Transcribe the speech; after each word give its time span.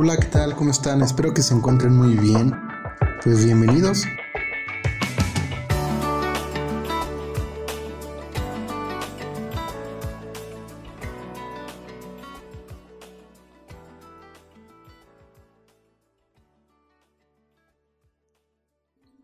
Hola, 0.00 0.16
¿qué 0.16 0.26
tal? 0.26 0.54
¿Cómo 0.54 0.70
están? 0.70 1.02
Espero 1.02 1.34
que 1.34 1.42
se 1.42 1.52
encuentren 1.54 1.92
muy 1.92 2.14
bien. 2.14 2.54
Pues 3.24 3.44
bienvenidos. 3.44 4.04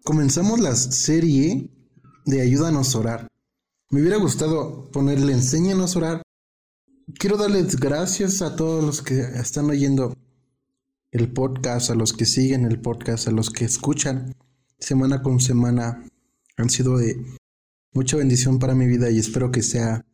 Comenzamos 0.02 0.58
la 0.58 0.74
serie 0.74 1.70
de 2.26 2.40
Ayúdanos 2.42 2.96
a 2.96 2.98
orar. 2.98 3.28
Me 3.90 4.00
hubiera 4.00 4.16
gustado 4.16 4.90
ponerle 4.90 5.34
Enséñanos 5.34 5.94
a 5.94 5.98
orar. 6.00 6.22
Quiero 7.16 7.36
darles 7.36 7.76
gracias 7.76 8.42
a 8.42 8.56
todos 8.56 8.82
los 8.82 9.02
que 9.02 9.20
están 9.20 9.70
oyendo 9.70 10.12
el 11.14 11.32
podcast, 11.32 11.90
a 11.90 11.94
los 11.94 12.12
que 12.12 12.26
siguen 12.26 12.66
el 12.66 12.80
podcast, 12.80 13.28
a 13.28 13.30
los 13.30 13.50
que 13.50 13.64
escuchan 13.64 14.34
semana 14.80 15.22
con 15.22 15.40
semana. 15.40 16.04
Han 16.56 16.70
sido 16.70 16.98
de 16.98 17.24
mucha 17.92 18.16
bendición 18.16 18.58
para 18.58 18.74
mi 18.74 18.86
vida 18.86 19.10
y 19.10 19.20
espero 19.20 19.52
que 19.52 19.62
sea 19.62 20.04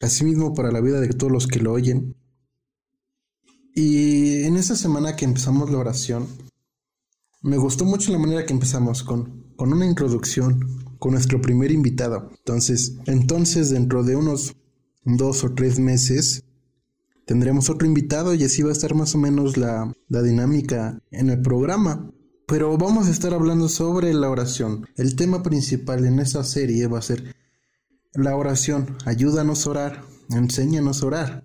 así 0.00 0.24
mismo 0.24 0.54
para 0.54 0.72
la 0.72 0.80
vida 0.80 1.00
de 1.00 1.10
todos 1.10 1.30
los 1.30 1.46
que 1.46 1.60
lo 1.60 1.72
oyen. 1.72 2.16
Y 3.74 4.44
en 4.44 4.56
esta 4.56 4.74
semana 4.74 5.16
que 5.16 5.26
empezamos 5.26 5.70
la 5.70 5.78
oración, 5.78 6.26
me 7.42 7.58
gustó 7.58 7.84
mucho 7.84 8.10
la 8.10 8.18
manera 8.18 8.46
que 8.46 8.54
empezamos 8.54 9.02
con, 9.02 9.52
con 9.56 9.72
una 9.72 9.84
introducción 9.84 10.82
con 10.98 11.12
nuestro 11.12 11.42
primer 11.42 11.70
invitado. 11.72 12.30
Entonces, 12.38 12.96
entonces 13.04 13.68
dentro 13.68 14.02
de 14.02 14.16
unos 14.16 14.56
dos 15.04 15.44
o 15.44 15.52
tres 15.52 15.78
meses 15.78 16.42
tendremos 17.26 17.70
otro 17.70 17.86
invitado 17.86 18.34
y 18.34 18.44
así 18.44 18.62
va 18.62 18.70
a 18.70 18.72
estar 18.72 18.94
más 18.94 19.14
o 19.14 19.18
menos 19.18 19.56
la, 19.56 19.92
la 20.08 20.22
dinámica 20.22 21.00
en 21.10 21.30
el 21.30 21.40
programa. 21.42 22.10
Pero 22.46 22.76
vamos 22.76 23.06
a 23.06 23.10
estar 23.10 23.32
hablando 23.32 23.68
sobre 23.68 24.12
la 24.12 24.28
oración. 24.28 24.86
El 24.96 25.16
tema 25.16 25.42
principal 25.42 26.04
en 26.04 26.18
esa 26.18 26.44
serie 26.44 26.86
va 26.86 26.98
a 26.98 27.02
ser 27.02 27.34
la 28.14 28.36
oración. 28.36 28.96
Ayúdanos 29.06 29.66
a 29.66 29.70
orar, 29.70 30.04
enséñanos 30.30 31.02
a 31.02 31.06
orar. 31.06 31.44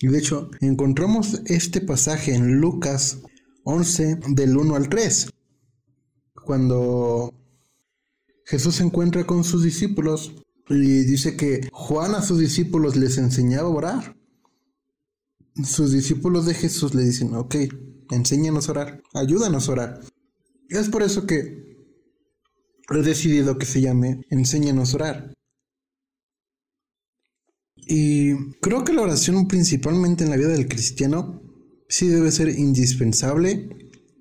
Y 0.00 0.08
de 0.08 0.18
hecho, 0.18 0.50
encontramos 0.60 1.40
este 1.46 1.80
pasaje 1.80 2.34
en 2.34 2.60
Lucas 2.60 3.18
11 3.64 4.20
del 4.28 4.56
1 4.56 4.74
al 4.74 4.88
3. 4.88 5.30
Cuando 6.44 7.32
Jesús 8.44 8.76
se 8.76 8.84
encuentra 8.84 9.24
con 9.24 9.44
sus 9.44 9.62
discípulos 9.62 10.34
y 10.68 11.04
dice 11.04 11.36
que 11.36 11.68
Juan 11.72 12.14
a 12.14 12.22
sus 12.22 12.38
discípulos 12.38 12.96
les 12.96 13.18
enseñaba 13.18 13.68
a 13.68 13.72
orar. 13.72 14.16
Sus 15.62 15.92
discípulos 15.92 16.46
de 16.46 16.54
Jesús 16.54 16.94
le 16.94 17.04
dicen, 17.04 17.34
ok, 17.34 17.54
enséñanos 18.10 18.68
a 18.68 18.72
orar, 18.72 19.02
ayúdanos 19.12 19.68
a 19.68 19.72
orar. 19.72 20.00
es 20.68 20.88
por 20.88 21.02
eso 21.02 21.26
que 21.26 21.64
he 22.90 23.02
decidido 23.02 23.56
que 23.56 23.66
se 23.66 23.80
llame 23.80 24.22
Enséñanos 24.30 24.92
a 24.92 24.96
orar. 24.96 25.34
Y 27.76 28.34
creo 28.60 28.82
que 28.82 28.92
la 28.92 29.02
oración 29.02 29.46
principalmente 29.46 30.24
en 30.24 30.30
la 30.30 30.36
vida 30.36 30.48
del 30.48 30.68
cristiano 30.68 31.40
sí 31.88 32.08
debe 32.08 32.32
ser 32.32 32.48
indispensable 32.48 33.68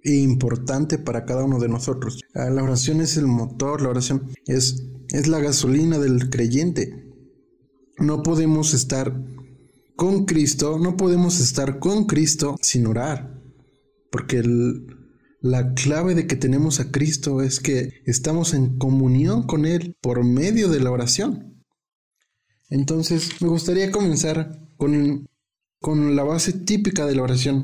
e 0.03 0.15
importante 0.15 0.97
para 0.97 1.25
cada 1.25 1.45
uno 1.45 1.59
de 1.59 1.69
nosotros. 1.69 2.19
Ah, 2.35 2.49
la 2.49 2.61
oración 2.61 3.01
es 3.01 3.17
el 3.17 3.25
motor, 3.25 3.81
la 3.81 3.89
oración 3.89 4.29
es, 4.45 4.83
es 5.09 5.27
la 5.27 5.39
gasolina 5.39 5.97
del 5.97 6.29
creyente. 6.29 7.09
No 7.97 8.21
podemos 8.21 8.73
estar 8.73 9.15
con 9.95 10.25
Cristo, 10.25 10.79
no 10.79 10.97
podemos 10.97 11.39
estar 11.39 11.79
con 11.79 12.05
Cristo 12.05 12.57
sin 12.61 12.87
orar, 12.87 13.41
porque 14.11 14.43
la 15.41 15.73
clave 15.73 16.15
de 16.15 16.27
que 16.27 16.35
tenemos 16.35 16.79
a 16.79 16.91
Cristo 16.91 17.41
es 17.41 17.59
que 17.59 18.01
estamos 18.05 18.53
en 18.53 18.77
comunión 18.77 19.43
con 19.43 19.65
Él 19.65 19.95
por 20.01 20.23
medio 20.23 20.69
de 20.69 20.79
la 20.79 20.91
oración. 20.91 21.63
Entonces, 22.69 23.41
me 23.41 23.49
gustaría 23.49 23.91
comenzar 23.91 24.67
con 24.77 25.27
con 25.83 26.15
la 26.15 26.23
base 26.23 26.53
típica 26.53 27.05
de 27.05 27.13
la 27.13 27.23
oración. 27.23 27.63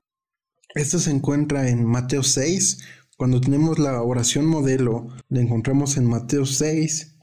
Esto 0.76 1.00
se 1.00 1.10
encuentra 1.10 1.70
en 1.70 1.86
Mateo 1.86 2.22
6. 2.22 2.80
Cuando 3.16 3.40
tenemos 3.40 3.80
la 3.80 4.02
oración 4.02 4.46
modelo, 4.46 5.08
la 5.30 5.40
encontramos 5.40 5.96
en 5.96 6.06
Mateo 6.06 6.46
6. 6.46 7.16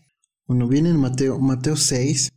Cuando 0.46 0.66
viene 0.66 0.88
en 0.88 0.96
Mateo, 0.96 1.38
Mateo 1.38 1.76
6, 1.76 2.30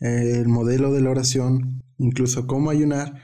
el 0.00 0.48
modelo 0.48 0.92
de 0.92 1.00
la 1.00 1.10
oración, 1.10 1.82
incluso 1.98 2.46
cómo 2.46 2.70
ayunar, 2.70 3.14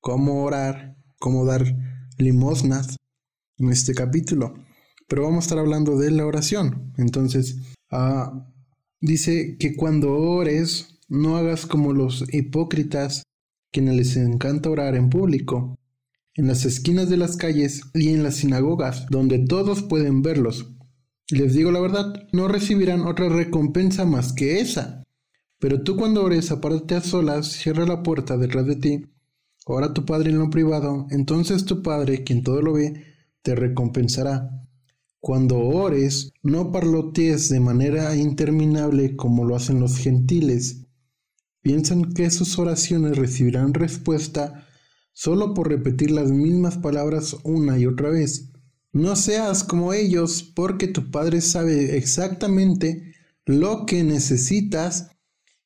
cómo 0.00 0.44
orar, 0.44 0.96
cómo 1.18 1.44
dar 1.44 1.76
limosnas 2.18 2.96
en 3.58 3.70
este 3.70 3.94
capítulo. 3.94 4.54
Pero 5.08 5.22
vamos 5.22 5.44
a 5.44 5.46
estar 5.46 5.58
hablando 5.58 5.98
de 5.98 6.10
la 6.10 6.26
oración. 6.26 6.92
Entonces, 6.96 7.56
ah, 7.90 8.48
dice 9.00 9.56
que 9.58 9.76
cuando 9.76 10.12
ores, 10.12 10.98
no 11.08 11.36
hagas 11.36 11.66
como 11.66 11.92
los 11.92 12.24
hipócritas 12.32 13.22
quienes 13.70 13.96
les 13.96 14.16
encanta 14.16 14.70
orar 14.70 14.94
en 14.94 15.10
público, 15.10 15.78
en 16.34 16.46
las 16.46 16.64
esquinas 16.64 17.10
de 17.10 17.18
las 17.18 17.36
calles 17.36 17.82
y 17.94 18.08
en 18.08 18.22
las 18.22 18.36
sinagogas, 18.36 19.06
donde 19.10 19.38
todos 19.38 19.82
pueden 19.82 20.22
verlos. 20.22 20.74
Les 21.28 21.54
digo 21.54 21.70
la 21.70 21.80
verdad, 21.80 22.28
no 22.32 22.48
recibirán 22.48 23.02
otra 23.02 23.28
recompensa 23.28 24.04
más 24.04 24.32
que 24.32 24.60
esa. 24.60 25.01
Pero 25.62 25.82
tú 25.82 25.96
cuando 25.96 26.22
ores, 26.24 26.50
apártate 26.50 26.96
a 26.96 27.00
solas, 27.00 27.46
cierra 27.46 27.86
la 27.86 28.02
puerta 28.02 28.36
detrás 28.36 28.66
de 28.66 28.76
ti, 28.76 29.06
ora 29.64 29.86
a 29.86 29.94
tu 29.94 30.04
Padre 30.04 30.30
en 30.30 30.40
lo 30.40 30.50
privado, 30.50 31.06
entonces 31.10 31.64
tu 31.64 31.82
Padre, 31.82 32.24
quien 32.24 32.42
todo 32.42 32.60
lo 32.60 32.72
ve, 32.72 33.04
te 33.42 33.54
recompensará. 33.54 34.50
Cuando 35.20 35.60
ores, 35.60 36.32
no 36.42 36.72
parlotees 36.72 37.48
de 37.48 37.60
manera 37.60 38.16
interminable 38.16 39.14
como 39.14 39.44
lo 39.44 39.54
hacen 39.54 39.78
los 39.78 39.96
gentiles 39.98 40.82
piensan 41.62 42.12
que 42.12 42.30
sus 42.30 42.58
oraciones 42.58 43.16
recibirán 43.16 43.72
respuesta 43.72 44.66
solo 45.12 45.54
por 45.54 45.68
repetir 45.68 46.10
las 46.10 46.30
mismas 46.30 46.78
palabras 46.78 47.36
una 47.44 47.78
y 47.78 47.86
otra 47.86 48.10
vez. 48.10 48.50
No 48.92 49.16
seas 49.16 49.64
como 49.64 49.94
ellos, 49.94 50.42
porque 50.42 50.88
tu 50.88 51.10
Padre 51.10 51.40
sabe 51.40 51.96
exactamente 51.96 53.14
lo 53.46 53.86
que 53.86 54.02
necesitas, 54.04 55.10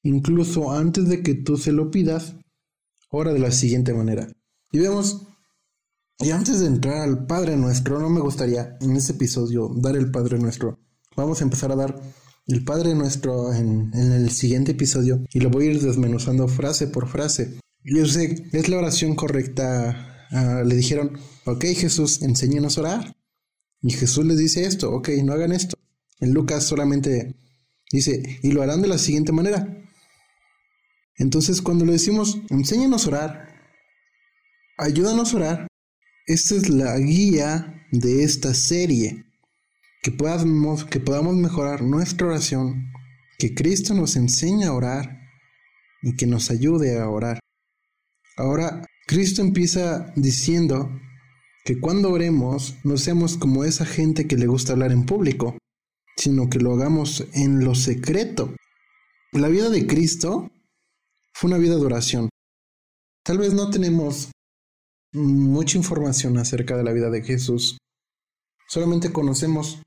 incluso 0.06 0.72
antes 0.72 1.08
de 1.08 1.22
que 1.22 1.34
tú 1.34 1.56
se 1.56 1.72
lo 1.72 1.90
pidas. 1.90 2.36
Ora 3.10 3.32
de 3.32 3.38
la 3.38 3.52
siguiente 3.52 3.94
manera. 3.94 4.28
Y 4.72 4.78
vemos, 4.78 5.26
y 6.18 6.30
antes 6.30 6.60
de 6.60 6.66
entrar 6.66 7.02
al 7.02 7.26
Padre 7.26 7.56
Nuestro, 7.56 8.00
no 8.00 8.08
me 8.08 8.20
gustaría 8.20 8.76
en 8.80 8.96
este 8.96 9.12
episodio 9.12 9.70
dar 9.76 9.96
el 9.96 10.10
Padre 10.10 10.38
Nuestro. 10.38 10.78
Vamos 11.16 11.40
a 11.40 11.44
empezar 11.44 11.72
a 11.72 11.76
dar 11.76 12.00
el 12.46 12.64
Padre 12.64 12.94
Nuestro 12.94 13.52
en, 13.52 13.92
el 13.94 14.30
siguiente 14.30 14.72
episodio 14.72 15.24
y 15.32 15.40
lo 15.40 15.50
voy 15.50 15.66
a 15.66 15.70
ir 15.72 15.80
desmenuzando 15.80 16.48
frase 16.48 16.86
por 16.86 17.08
frase. 17.08 17.58
Yo 17.84 18.06
sé, 18.06 18.48
es 18.52 18.68
la 18.68 18.78
oración 18.78 19.14
correcta. 19.14 20.26
Ah, 20.30 20.62
le 20.64 20.74
dijeron, 20.74 21.18
ok 21.44 21.64
Jesús, 21.74 22.22
enséñanos 22.22 22.78
a 22.78 22.80
orar. 22.80 23.16
Y 23.82 23.90
Jesús 23.90 24.24
les 24.24 24.38
dice 24.38 24.64
esto, 24.64 24.90
ok, 24.90 25.10
no 25.22 25.32
hagan 25.32 25.52
esto. 25.52 25.76
En 26.18 26.32
Lucas 26.32 26.64
solamente 26.64 27.36
dice, 27.92 28.40
y 28.42 28.52
lo 28.52 28.62
harán 28.62 28.82
de 28.82 28.88
la 28.88 28.98
siguiente 28.98 29.32
manera. 29.32 29.85
Entonces 31.19 31.62
cuando 31.62 31.84
le 31.84 31.93
decimos, 31.93 32.41
enséñanos 32.50 33.06
a 33.06 33.09
orar, 33.09 33.49
ayúdanos 34.78 35.32
a 35.32 35.37
orar, 35.37 35.66
esta 36.27 36.54
es 36.54 36.69
la 36.69 36.99
guía 36.99 37.87
de 37.93 38.25
esta 38.25 38.53
serie 38.53 39.25
que 40.03 40.10
podamos, 40.10 40.84
que 40.84 41.00
podamos 41.00 41.34
mejorar 41.37 41.82
nuestra 41.82 42.27
oración, 42.27 42.93
que 43.38 43.54
Cristo 43.54 43.94
nos 43.94 44.16
enseñe 44.16 44.65
a 44.65 44.72
orar 44.72 45.21
y 46.03 46.16
que 46.16 46.27
nos 46.27 46.50
ayude 46.50 46.99
a 46.99 47.09
orar. 47.09 47.41
Ahora, 48.36 48.84
Cristo 49.07 49.41
empieza 49.41 50.12
diciendo 50.16 50.91
que 51.65 51.80
cuando 51.80 52.10
oremos 52.10 52.77
no 52.84 52.97
seamos 52.97 53.36
como 53.39 53.65
esa 53.65 53.86
gente 53.86 54.27
que 54.27 54.36
le 54.36 54.47
gusta 54.47 54.72
hablar 54.72 54.92
en 54.92 55.07
público, 55.07 55.57
sino 56.16 56.48
que 56.48 56.59
lo 56.59 56.74
hagamos 56.74 57.27
en 57.34 57.65
lo 57.65 57.74
secreto. 57.74 58.54
La 59.33 59.48
vida 59.48 59.71
de 59.71 59.86
Cristo 59.86 60.51
fue 61.38 61.50
una 61.50 61.59
vida 61.59 61.77
de 61.77 61.84
oración. 61.84 62.30
Tal 63.22 63.36
vez 63.36 63.53
no 63.53 63.68
tenemos 63.68 64.30
mucha 65.12 65.77
información 65.77 66.38
acerca 66.38 66.78
de 66.78 66.83
la 66.83 66.92
vida 66.92 67.10
de 67.10 67.22
Jesús. 67.22 67.77
Solamente 68.66 69.12
conocemos 69.12 69.83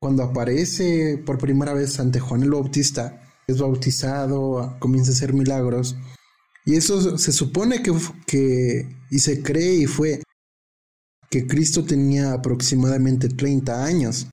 cuando 0.00 0.22
aparece 0.22 1.18
por 1.18 1.36
primera 1.36 1.74
vez 1.74 2.00
ante 2.00 2.18
Juan 2.18 2.44
el 2.44 2.52
Bautista, 2.52 3.20
es 3.46 3.58
bautizado, 3.58 4.78
comienza 4.80 5.10
a 5.10 5.14
hacer 5.14 5.34
milagros. 5.34 5.96
Y 6.64 6.76
eso 6.76 7.18
se 7.18 7.32
supone 7.32 7.82
que, 7.82 7.92
que 8.26 8.88
y 9.10 9.18
se 9.18 9.42
cree 9.42 9.74
y 9.74 9.86
fue 9.86 10.22
que 11.28 11.46
Cristo 11.46 11.84
tenía 11.84 12.32
aproximadamente 12.32 13.28
30 13.28 13.84
años. 13.84 14.28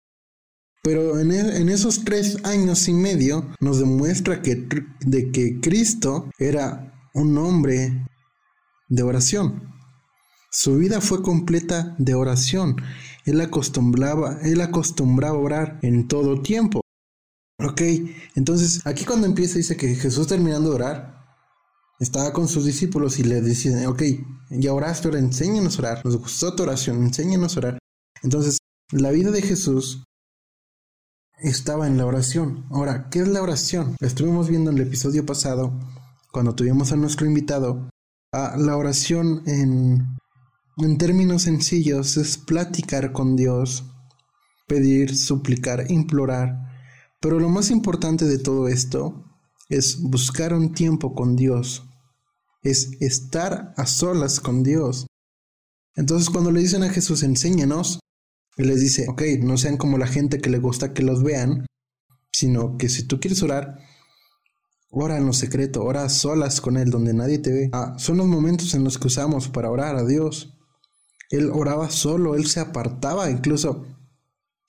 Pero 0.87 1.19
en, 1.19 1.33
e, 1.33 1.57
en, 1.57 1.67
esos 1.67 2.05
tres 2.05 2.37
años 2.45 2.87
y 2.87 2.93
medio 2.93 3.45
nos 3.59 3.79
demuestra 3.79 4.41
que, 4.41 4.69
de 5.01 5.31
que 5.33 5.59
Cristo 5.59 6.29
era 6.39 6.93
un 7.13 7.37
hombre 7.37 8.07
de 8.87 9.03
oración. 9.03 9.73
Su 10.49 10.77
vida 10.77 11.01
fue 11.01 11.21
completa 11.21 11.93
de 11.97 12.13
oración. 12.15 12.77
Él 13.25 13.41
acostumbraba, 13.41 14.39
él 14.43 14.61
acostumbraba 14.61 15.35
a 15.35 15.41
orar 15.41 15.79
en 15.81 16.07
todo 16.07 16.41
tiempo. 16.41 16.79
Ok, 17.59 17.81
entonces 18.35 18.79
aquí 18.87 19.03
cuando 19.03 19.27
empieza 19.27 19.57
dice 19.57 19.75
que 19.75 19.93
Jesús 19.93 20.27
terminando 20.27 20.69
de 20.69 20.75
orar, 20.75 21.17
estaba 21.99 22.31
con 22.31 22.47
sus 22.47 22.63
discípulos 22.63 23.19
y 23.19 23.23
le 23.23 23.41
decían, 23.41 23.87
ok, 23.87 24.03
ya 24.51 24.73
oraste, 24.73 25.09
ahora 25.09 25.19
enséñanos 25.19 25.75
a 25.75 25.79
orar. 25.79 26.05
Nos 26.05 26.15
gustó 26.15 26.55
tu 26.55 26.63
oración, 26.63 27.03
enséñanos 27.03 27.57
a 27.57 27.59
orar. 27.59 27.77
Entonces, 28.23 28.59
la 28.93 29.11
vida 29.11 29.31
de 29.31 29.41
Jesús 29.41 30.06
estaba 31.39 31.87
en 31.87 31.97
la 31.97 32.05
oración. 32.05 32.65
Ahora, 32.69 33.09
¿qué 33.09 33.19
es 33.19 33.27
la 33.27 33.41
oración? 33.41 33.95
estuvimos 33.99 34.49
viendo 34.49 34.71
en 34.71 34.77
el 34.77 34.87
episodio 34.87 35.25
pasado, 35.25 35.73
cuando 36.31 36.55
tuvimos 36.55 36.91
a 36.91 36.95
nuestro 36.95 37.25
invitado. 37.25 37.89
a 38.33 38.57
la 38.57 38.75
oración 38.75 39.43
en, 39.45 40.05
en 40.77 40.97
términos 40.97 41.43
sencillos 41.43 42.17
es 42.17 42.37
platicar 42.37 43.13
con 43.13 43.35
Dios, 43.35 43.85
pedir, 44.67 45.15
suplicar, 45.15 45.89
implorar. 45.89 46.59
Pero 47.21 47.39
lo 47.39 47.49
más 47.49 47.71
importante 47.71 48.25
de 48.25 48.37
todo 48.37 48.67
esto 48.67 49.23
es 49.69 50.01
buscar 50.01 50.53
un 50.53 50.73
tiempo 50.73 51.15
con 51.15 51.35
Dios, 51.35 51.83
es 52.63 52.91
estar 52.99 53.73
a 53.77 53.85
solas 53.85 54.39
con 54.39 54.63
Dios. 54.63 55.07
Entonces 55.95 56.29
cuando 56.29 56.51
le 56.51 56.59
dicen 56.59 56.83
a 56.83 56.89
Jesús, 56.89 57.23
enséñanos, 57.23 57.99
él 58.57 58.68
les 58.68 58.81
dice, 58.81 59.06
ok, 59.07 59.21
no 59.42 59.57
sean 59.57 59.77
como 59.77 59.98
la 59.98 60.07
gente 60.07 60.39
que 60.39 60.50
le 60.50 60.57
gusta 60.57 60.94
que 60.94 61.04
los 61.04 61.24
vean, 61.24 61.65
sino 62.31 62.77
que 62.77 62.89
si 62.89 63.04
tú 63.04 63.19
quieres 63.19 63.42
orar, 63.44 63.80
ora 64.89 65.18
en 65.18 65.25
lo 65.27 65.33
secreto, 65.33 65.83
ora 65.83 66.09
solas 66.09 66.59
con 66.59 66.77
Él, 66.77 66.89
donde 66.89 67.13
nadie 67.13 67.38
te 67.38 67.54
ve. 67.54 67.69
Ah, 67.71 67.95
son 67.98 68.18
los 68.18 68.27
momentos 68.27 68.74
en 68.74 68.83
los 68.83 68.98
que 68.98 69.07
usamos 69.07 69.48
para 69.48 69.69
orar 69.69 69.95
a 69.95 70.06
Dios. 70.06 70.57
Él 71.30 71.51
oraba 71.54 71.89
solo, 71.92 72.36
Él 72.36 72.48
se 72.48 72.59
apartaba, 72.59 73.30
incluso 73.30 73.86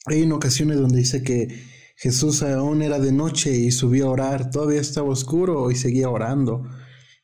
hay 0.07 0.23
en 0.23 0.33
ocasiones 0.33 0.79
donde 0.79 0.99
dice 0.99 1.23
que 1.23 1.49
Jesús 1.97 2.43
aún 2.43 2.83
era 2.83 2.99
de 2.99 3.13
noche 3.13 3.57
y 3.57 3.71
subía 3.73 4.05
a 4.05 4.11
orar, 4.11 4.51
todavía 4.51 4.81
estaba 4.81 5.09
oscuro 5.09 5.71
y 5.71 5.77
seguía 5.77 6.11
orando. 6.11 6.65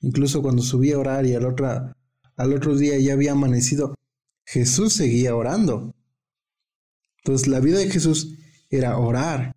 Incluso 0.00 0.42
cuando 0.42 0.62
subía 0.62 0.96
a 0.96 0.98
orar 0.98 1.26
y 1.26 1.34
al, 1.34 1.46
al 2.36 2.52
otro 2.52 2.76
día 2.76 2.98
ya 2.98 3.12
había 3.12 3.32
amanecido, 3.32 3.94
Jesús 4.44 4.94
seguía 4.94 5.34
orando. 5.34 5.94
Entonces 7.24 7.48
la 7.48 7.60
vida 7.60 7.78
de 7.78 7.90
Jesús 7.90 8.34
era 8.68 8.98
orar. 8.98 9.52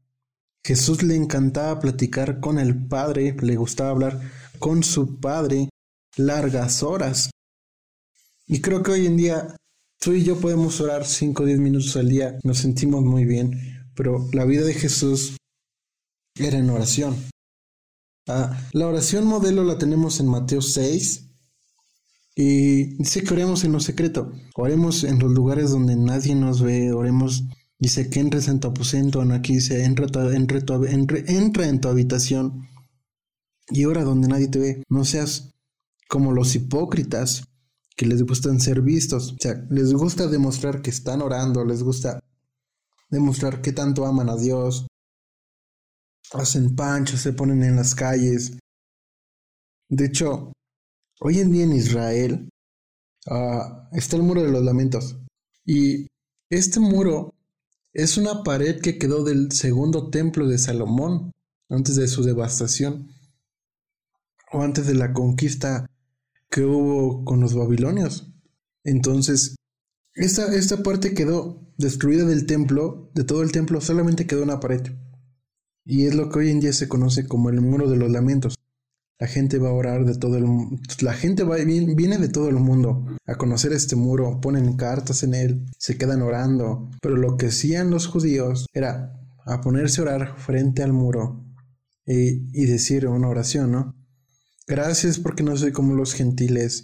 Jesús 0.64 1.04
le 1.04 1.16
encantaba 1.16 1.80
platicar 1.80 2.40
con 2.40 2.60
el 2.60 2.88
Padre, 2.88 3.36
le 3.42 3.56
gustaba 3.58 3.90
hablar 3.90 4.22
con 4.60 4.84
su 4.84 5.20
Padre 5.20 5.70
largas 6.16 6.82
horas. 6.82 7.30
Y 8.48 8.62
creo 8.62 8.84
que 8.84 8.92
hoy 8.92 9.06
en 9.06 9.18
día 9.18 9.56
tú 10.00 10.14
y 10.14 10.24
yo 10.24 10.40
podemos 10.40 10.80
orar 10.80 11.06
5 11.06 11.44
o 11.44 11.46
10 11.46 11.60
minutos 11.60 11.96
al 11.98 12.08
día, 12.08 12.38
nos 12.44 12.60
sentimos 12.60 13.04
muy 13.04 13.26
bien, 13.26 13.86
pero 13.96 14.30
la 14.32 14.46
vida 14.46 14.64
de 14.64 14.74
Jesús 14.74 15.36
era 16.36 16.58
en 16.58 16.70
oración. 16.70 17.16
Ah, 18.28 18.58
la 18.74 18.88
oración 18.88 19.26
modelo 19.26 19.64
la 19.64 19.78
tenemos 19.78 20.20
en 20.20 20.28
Mateo 20.28 20.62
6 20.62 21.28
y 22.36 22.96
dice 22.98 23.24
que 23.24 23.34
oremos 23.34 23.64
en 23.64 23.72
lo 23.72 23.80
secreto, 23.80 24.32
oremos 24.56 25.04
en 25.04 25.18
los 25.18 25.32
lugares 25.32 25.72
donde 25.72 25.96
nadie 25.96 26.36
nos 26.36 26.62
ve, 26.62 26.92
oremos, 26.92 27.46
dice 27.80 28.10
que 28.10 28.20
entres 28.20 28.48
en 28.48 28.60
tu 28.60 28.68
aposento, 28.70 29.22
aquí 29.22 29.56
dice 29.56 29.84
entra, 29.84 30.08
entra 30.34 31.68
en 31.68 31.82
tu 31.82 31.88
habitación 31.88 32.68
y 33.70 33.86
ora 33.86 34.04
donde 34.04 34.28
nadie 34.28 34.48
te 34.48 34.60
ve, 34.60 34.84
no 34.90 35.06
seas 35.06 35.54
como 36.08 36.32
los 36.32 36.56
hipócritas 36.56 37.44
que 37.96 38.06
les 38.06 38.24
gustan 38.24 38.60
ser 38.60 38.82
vistos, 38.82 39.34
o 39.34 39.38
sea, 39.40 39.56
les 39.70 39.94
gusta 39.94 40.28
demostrar 40.28 40.82
que 40.82 40.90
están 40.90 41.22
orando, 41.22 41.66
les 41.66 41.84
gusta 41.84 42.20
demostrar 43.10 43.62
que 43.62 43.74
tanto 43.74 44.06
aman 44.06 44.30
a 44.30 44.38
Dios, 44.38 44.88
hacen 46.34 46.76
panchos, 46.76 47.22
se 47.22 47.34
ponen 47.34 47.64
en 47.64 47.76
las 47.76 47.96
calles. 47.96 48.58
De 49.90 50.06
hecho, 50.06 50.52
hoy 51.22 51.40
en 51.40 51.52
día 51.52 51.64
en 51.64 51.74
Israel 51.74 52.50
ah, 53.30 53.90
está 53.94 54.16
el 54.16 54.24
muro 54.24 54.44
de 54.44 54.52
los 54.52 54.64
lamentos. 54.64 55.18
Y 55.66 56.08
este 56.50 56.80
muro 56.80 57.34
es 57.94 58.18
una 58.18 58.44
pared 58.44 58.80
que 58.82 58.98
quedó 58.98 59.24
del 59.24 59.52
segundo 59.52 60.10
templo 60.10 60.48
de 60.48 60.58
Salomón, 60.58 61.32
antes 61.70 61.96
de 61.96 62.08
su 62.08 62.24
devastación, 62.24 63.10
o 64.52 64.62
antes 64.62 64.88
de 64.88 64.96
la 64.96 65.14
conquista 65.14 65.90
que 66.50 66.64
hubo 66.64 67.26
con 67.26 67.40
los 67.40 67.54
babilonios. 67.54 68.32
Entonces, 68.84 69.56
esta, 70.14 70.54
esta 70.56 70.84
parte 70.84 71.14
quedó 71.14 71.68
destruida 71.78 72.26
del 72.26 72.46
templo, 72.46 73.12
de 73.14 73.24
todo 73.24 73.44
el 73.44 73.52
templo, 73.52 73.82
solamente 73.82 74.26
quedó 74.26 74.44
una 74.44 74.60
pared. 74.60 74.82
Y 75.86 76.06
es 76.06 76.16
lo 76.16 76.30
que 76.30 76.40
hoy 76.40 76.50
en 76.50 76.60
día 76.60 76.74
se 76.74 76.88
conoce 76.88 77.28
como 77.28 77.50
el 77.50 77.62
muro 77.62 77.90
de 77.90 77.98
los 77.98 78.12
lamentos. 78.12 78.57
La 79.20 79.28
gente 79.28 79.58
va 79.58 79.70
a 79.70 79.74
orar 79.74 80.06
de 80.06 80.16
todo 80.16 80.38
el 80.38 80.46
mundo. 80.46 80.80
La 81.02 81.14
gente 81.14 81.44
va, 81.44 81.56
viene 81.56 82.18
de 82.18 82.30
todo 82.30 82.50
el 82.50 82.56
mundo 82.56 83.06
a 83.26 83.36
conocer 83.36 83.74
este 83.74 83.96
muro, 83.96 84.40
ponen 84.42 84.78
cartas 84.78 85.24
en 85.24 85.34
él, 85.34 85.66
se 85.80 85.98
quedan 85.98 86.22
orando. 86.22 86.90
Pero 87.02 87.16
lo 87.18 87.36
que 87.36 87.48
hacían 87.48 87.90
los 87.90 88.08
judíos 88.08 88.68
era 88.74 89.20
a 89.46 89.62
ponerse 89.62 90.02
a 90.02 90.04
orar 90.04 90.38
frente 90.38 90.84
al 90.84 90.94
muro 90.94 91.44
y, 92.06 92.50
y 92.54 92.66
decir 92.66 93.08
una 93.08 93.30
oración, 93.30 93.72
¿no? 93.72 93.96
Gracias 94.68 95.18
porque 95.18 95.44
no 95.44 95.58
soy 95.58 95.72
como 95.72 95.96
los 95.96 96.14
gentiles. 96.14 96.84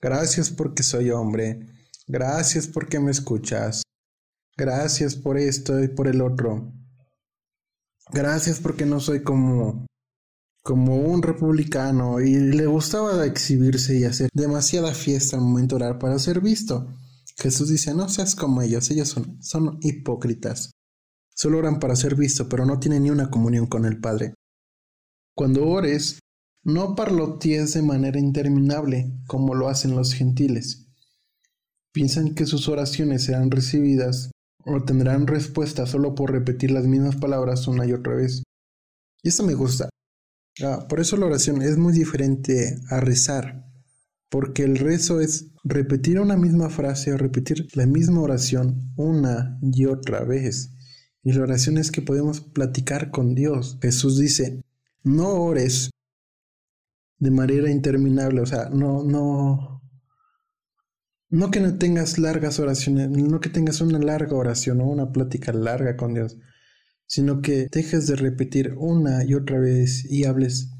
Gracias 0.00 0.50
porque 0.50 0.82
soy 0.82 1.10
hombre. 1.10 1.66
Gracias 2.06 2.66
porque 2.66 3.00
me 3.00 3.10
escuchas. 3.10 3.82
Gracias 4.56 5.16
por 5.16 5.38
esto 5.38 5.82
y 5.82 5.88
por 5.88 6.06
el 6.06 6.20
otro. 6.20 6.72
Gracias 8.12 8.60
porque 8.60 8.86
no 8.86 9.00
soy 9.00 9.22
como 9.22 9.86
como 10.64 10.96
un 10.96 11.22
republicano 11.22 12.20
y 12.20 12.36
le 12.36 12.66
gustaba 12.66 13.26
exhibirse 13.26 13.98
y 13.98 14.04
hacer 14.04 14.30
demasiada 14.32 14.94
fiesta 14.94 15.36
al 15.36 15.42
momento 15.42 15.76
orar 15.76 15.98
para 15.98 16.18
ser 16.18 16.40
visto. 16.40 16.88
Jesús 17.36 17.68
dice, 17.68 17.94
no 17.94 18.08
seas 18.08 18.34
como 18.34 18.62
ellos, 18.62 18.90
ellos 18.90 19.08
son, 19.08 19.42
son 19.42 19.78
hipócritas. 19.82 20.70
Solo 21.34 21.58
oran 21.58 21.80
para 21.80 21.96
ser 21.96 22.14
visto, 22.14 22.48
pero 22.48 22.64
no 22.64 22.78
tienen 22.78 23.02
ni 23.02 23.10
una 23.10 23.28
comunión 23.28 23.66
con 23.66 23.84
el 23.84 24.00
Padre. 24.00 24.34
Cuando 25.36 25.66
ores, 25.66 26.20
no 26.62 26.94
parlotees 26.94 27.74
de 27.74 27.82
manera 27.82 28.18
interminable, 28.18 29.12
como 29.26 29.54
lo 29.54 29.68
hacen 29.68 29.94
los 29.94 30.14
gentiles. 30.14 30.86
Piensan 31.92 32.34
que 32.34 32.46
sus 32.46 32.68
oraciones 32.68 33.24
serán 33.24 33.50
recibidas 33.50 34.30
o 34.64 34.82
tendrán 34.82 35.26
respuesta 35.26 35.86
solo 35.86 36.14
por 36.14 36.32
repetir 36.32 36.70
las 36.70 36.86
mismas 36.86 37.16
palabras 37.16 37.68
una 37.68 37.84
y 37.84 37.92
otra 37.92 38.14
vez. 38.14 38.42
Y 39.22 39.28
esto 39.28 39.42
me 39.42 39.54
gusta. 39.54 39.90
Ah, 40.62 40.86
por 40.88 41.00
eso 41.00 41.16
la 41.16 41.26
oración 41.26 41.62
es 41.62 41.76
muy 41.76 41.92
diferente 41.92 42.78
a 42.88 43.00
rezar, 43.00 43.66
porque 44.28 44.62
el 44.62 44.78
rezo 44.78 45.20
es 45.20 45.50
repetir 45.64 46.20
una 46.20 46.36
misma 46.36 46.70
frase 46.70 47.12
o 47.12 47.16
repetir 47.16 47.66
la 47.74 47.86
misma 47.86 48.20
oración 48.20 48.92
una 48.96 49.58
y 49.62 49.86
otra 49.86 50.22
vez. 50.24 50.70
Y 51.24 51.32
la 51.32 51.42
oración 51.42 51.78
es 51.78 51.90
que 51.90 52.02
podemos 52.02 52.40
platicar 52.40 53.10
con 53.10 53.34
Dios. 53.34 53.78
Jesús 53.82 54.18
dice, 54.18 54.62
no 55.02 55.28
ores 55.28 55.90
de 57.18 57.30
manera 57.30 57.70
interminable, 57.70 58.40
o 58.40 58.46
sea, 58.46 58.68
no, 58.68 59.02
no, 59.02 59.82
no 61.30 61.50
que 61.50 61.60
no 61.60 61.78
tengas 61.78 62.18
largas 62.18 62.60
oraciones, 62.60 63.08
no 63.08 63.40
que 63.40 63.48
tengas 63.48 63.80
una 63.80 63.98
larga 63.98 64.36
oración 64.36 64.80
o 64.80 64.86
una 64.86 65.10
plática 65.10 65.52
larga 65.52 65.96
con 65.96 66.14
Dios, 66.14 66.36
sino 67.06 67.40
que 67.42 67.68
dejes 67.70 68.06
de 68.06 68.16
repetir 68.16 68.74
una 68.76 69.24
y 69.24 69.34
otra 69.34 69.58
vez 69.58 70.04
y 70.10 70.24
hables 70.24 70.70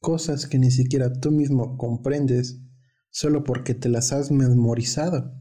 cosas 0.00 0.46
que 0.46 0.58
ni 0.58 0.70
siquiera 0.70 1.12
tú 1.12 1.30
mismo 1.30 1.76
comprendes 1.76 2.60
solo 3.10 3.44
porque 3.44 3.74
te 3.74 3.88
las 3.88 4.12
has 4.12 4.30
memorizado, 4.30 5.38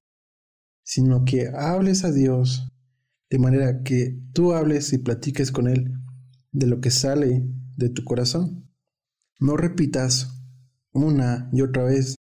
sino 0.83 1.25
que 1.25 1.49
hables 1.55 2.03
a 2.03 2.11
Dios 2.11 2.69
de 3.29 3.39
manera 3.39 3.81
que 3.83 4.19
tú 4.33 4.53
hables 4.53 4.91
y 4.93 4.97
platiques 4.97 5.51
con 5.51 5.67
Él 5.67 5.93
de 6.51 6.67
lo 6.67 6.81
que 6.81 6.91
sale 6.91 7.45
de 7.77 7.89
tu 7.89 8.03
corazón. 8.03 8.69
No 9.39 9.55
repitas 9.57 10.43
una 10.91 11.49
y 11.53 11.61
otra 11.61 11.85
vez 11.85 12.15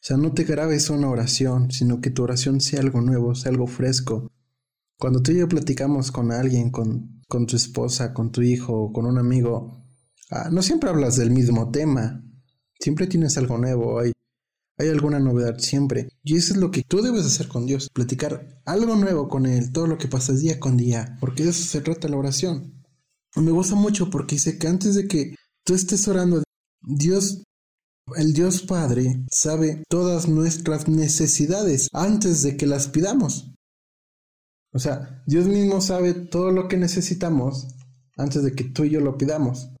o 0.00 0.04
sea, 0.08 0.16
no 0.16 0.32
te 0.32 0.44
grabes 0.44 0.90
una 0.90 1.10
oración, 1.10 1.72
sino 1.72 2.00
que 2.00 2.10
tu 2.10 2.22
oración 2.22 2.60
sea 2.60 2.80
algo 2.80 3.00
nuevo, 3.00 3.34
sea 3.34 3.50
algo 3.50 3.66
fresco. 3.66 4.30
Cuando 4.98 5.22
tú 5.22 5.30
y 5.30 5.38
yo 5.38 5.48
platicamos 5.48 6.10
con 6.10 6.32
alguien, 6.32 6.70
con, 6.70 7.22
con 7.28 7.46
tu 7.46 7.56
esposa, 7.56 8.12
con 8.12 8.32
tu 8.32 8.42
hijo, 8.42 8.92
con 8.92 9.06
un 9.06 9.16
amigo, 9.18 9.84
ah, 10.30 10.48
no 10.50 10.60
siempre 10.60 10.90
hablas 10.90 11.16
del 11.16 11.30
mismo 11.30 11.70
tema. 11.70 12.24
Siempre 12.80 13.06
tienes 13.06 13.38
algo 13.38 13.58
nuevo, 13.58 14.00
hay, 14.00 14.12
hay 14.76 14.88
alguna 14.88 15.20
novedad 15.20 15.58
siempre. 15.58 16.08
Y 16.24 16.36
eso 16.36 16.54
es 16.54 16.58
lo 16.58 16.72
que 16.72 16.82
tú 16.82 17.00
debes 17.00 17.24
hacer 17.24 17.46
con 17.46 17.66
Dios, 17.66 17.90
platicar 17.92 18.60
algo 18.64 18.96
nuevo 18.96 19.28
con 19.28 19.46
Él, 19.46 19.70
todo 19.70 19.86
lo 19.86 19.98
que 19.98 20.08
pasas 20.08 20.40
día 20.40 20.58
con 20.58 20.76
día, 20.76 21.16
porque 21.20 21.44
de 21.44 21.50
eso 21.50 21.64
se 21.64 21.80
trata 21.80 22.08
la 22.08 22.16
oración. 22.16 22.84
Me 23.36 23.52
gusta 23.52 23.76
mucho 23.76 24.10
porque 24.10 24.34
dice 24.34 24.58
que 24.58 24.66
antes 24.66 24.96
de 24.96 25.06
que 25.06 25.34
tú 25.64 25.74
estés 25.74 26.08
orando, 26.08 26.42
Dios 26.80 27.42
El 28.16 28.32
Dios 28.32 28.62
Padre 28.62 29.26
sabe 29.30 29.84
todas 29.88 30.28
nuestras 30.28 30.88
necesidades 30.88 31.88
antes 31.92 32.42
de 32.42 32.56
que 32.56 32.66
las 32.66 32.88
pidamos. 32.88 33.52
O 34.78 34.80
sea, 34.80 35.24
Dios 35.26 35.48
mismo 35.48 35.80
sabe 35.80 36.14
todo 36.14 36.52
lo 36.52 36.68
que 36.68 36.76
necesitamos 36.76 37.66
antes 38.16 38.44
de 38.44 38.52
que 38.52 38.62
tú 38.62 38.84
y 38.84 38.90
yo 38.90 39.00
lo 39.00 39.18
pidamos. 39.18 39.72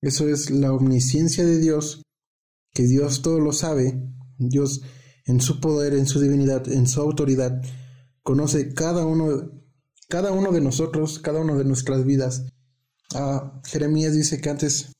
Eso 0.00 0.26
es 0.30 0.48
la 0.48 0.72
omnisciencia 0.72 1.44
de 1.44 1.58
Dios, 1.58 2.00
que 2.72 2.84
Dios 2.84 3.20
todo 3.20 3.38
lo 3.38 3.52
sabe. 3.52 4.02
Dios 4.38 4.80
en 5.26 5.42
su 5.42 5.60
poder, 5.60 5.92
en 5.92 6.06
su 6.06 6.22
divinidad, 6.22 6.66
en 6.72 6.86
su 6.86 7.02
autoridad, 7.02 7.60
conoce 8.22 8.72
cada 8.72 9.04
uno, 9.04 9.50
cada 10.08 10.32
uno 10.32 10.52
de 10.52 10.62
nosotros, 10.62 11.18
cada 11.18 11.42
uno 11.42 11.58
de 11.58 11.66
nuestras 11.66 12.06
vidas. 12.06 12.46
Ah, 13.14 13.60
Jeremías 13.66 14.14
dice 14.14 14.40
que 14.40 14.48
antes, 14.48 14.90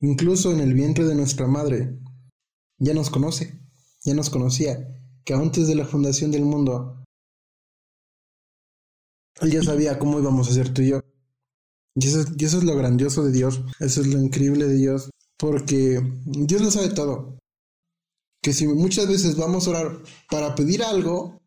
incluso 0.00 0.52
en 0.52 0.60
el 0.60 0.72
vientre 0.72 1.04
de 1.04 1.14
nuestra 1.14 1.46
madre, 1.46 2.00
ya 2.78 2.94
nos 2.94 3.10
conoce, 3.10 3.60
ya 4.06 4.14
nos 4.14 4.30
conocía, 4.30 4.88
que 5.22 5.34
antes 5.34 5.68
de 5.68 5.74
la 5.74 5.84
fundación 5.84 6.30
del 6.30 6.46
mundo, 6.46 6.96
él 9.40 9.50
ya 9.50 9.62
sabía 9.62 9.98
cómo 9.98 10.18
íbamos 10.18 10.48
a 10.48 10.54
ser 10.54 10.72
tú 10.72 10.82
y 10.82 10.90
yo. 10.90 11.00
Y 11.94 12.06
eso, 12.06 12.58
es 12.58 12.64
lo 12.64 12.76
grandioso 12.76 13.24
de 13.24 13.32
Dios, 13.32 13.62
eso 13.80 14.00
es 14.00 14.06
lo 14.06 14.18
increíble 14.18 14.66
de 14.66 14.76
Dios, 14.76 15.10
porque 15.36 16.00
Dios 16.24 16.62
lo 16.62 16.70
sabe 16.70 16.90
todo. 16.90 17.38
Que 18.42 18.52
si 18.52 18.66
muchas 18.66 19.08
veces 19.08 19.36
vamos 19.36 19.66
a 19.66 19.70
orar 19.70 20.02
para 20.30 20.54
pedir 20.54 20.82
algo, 20.82 21.40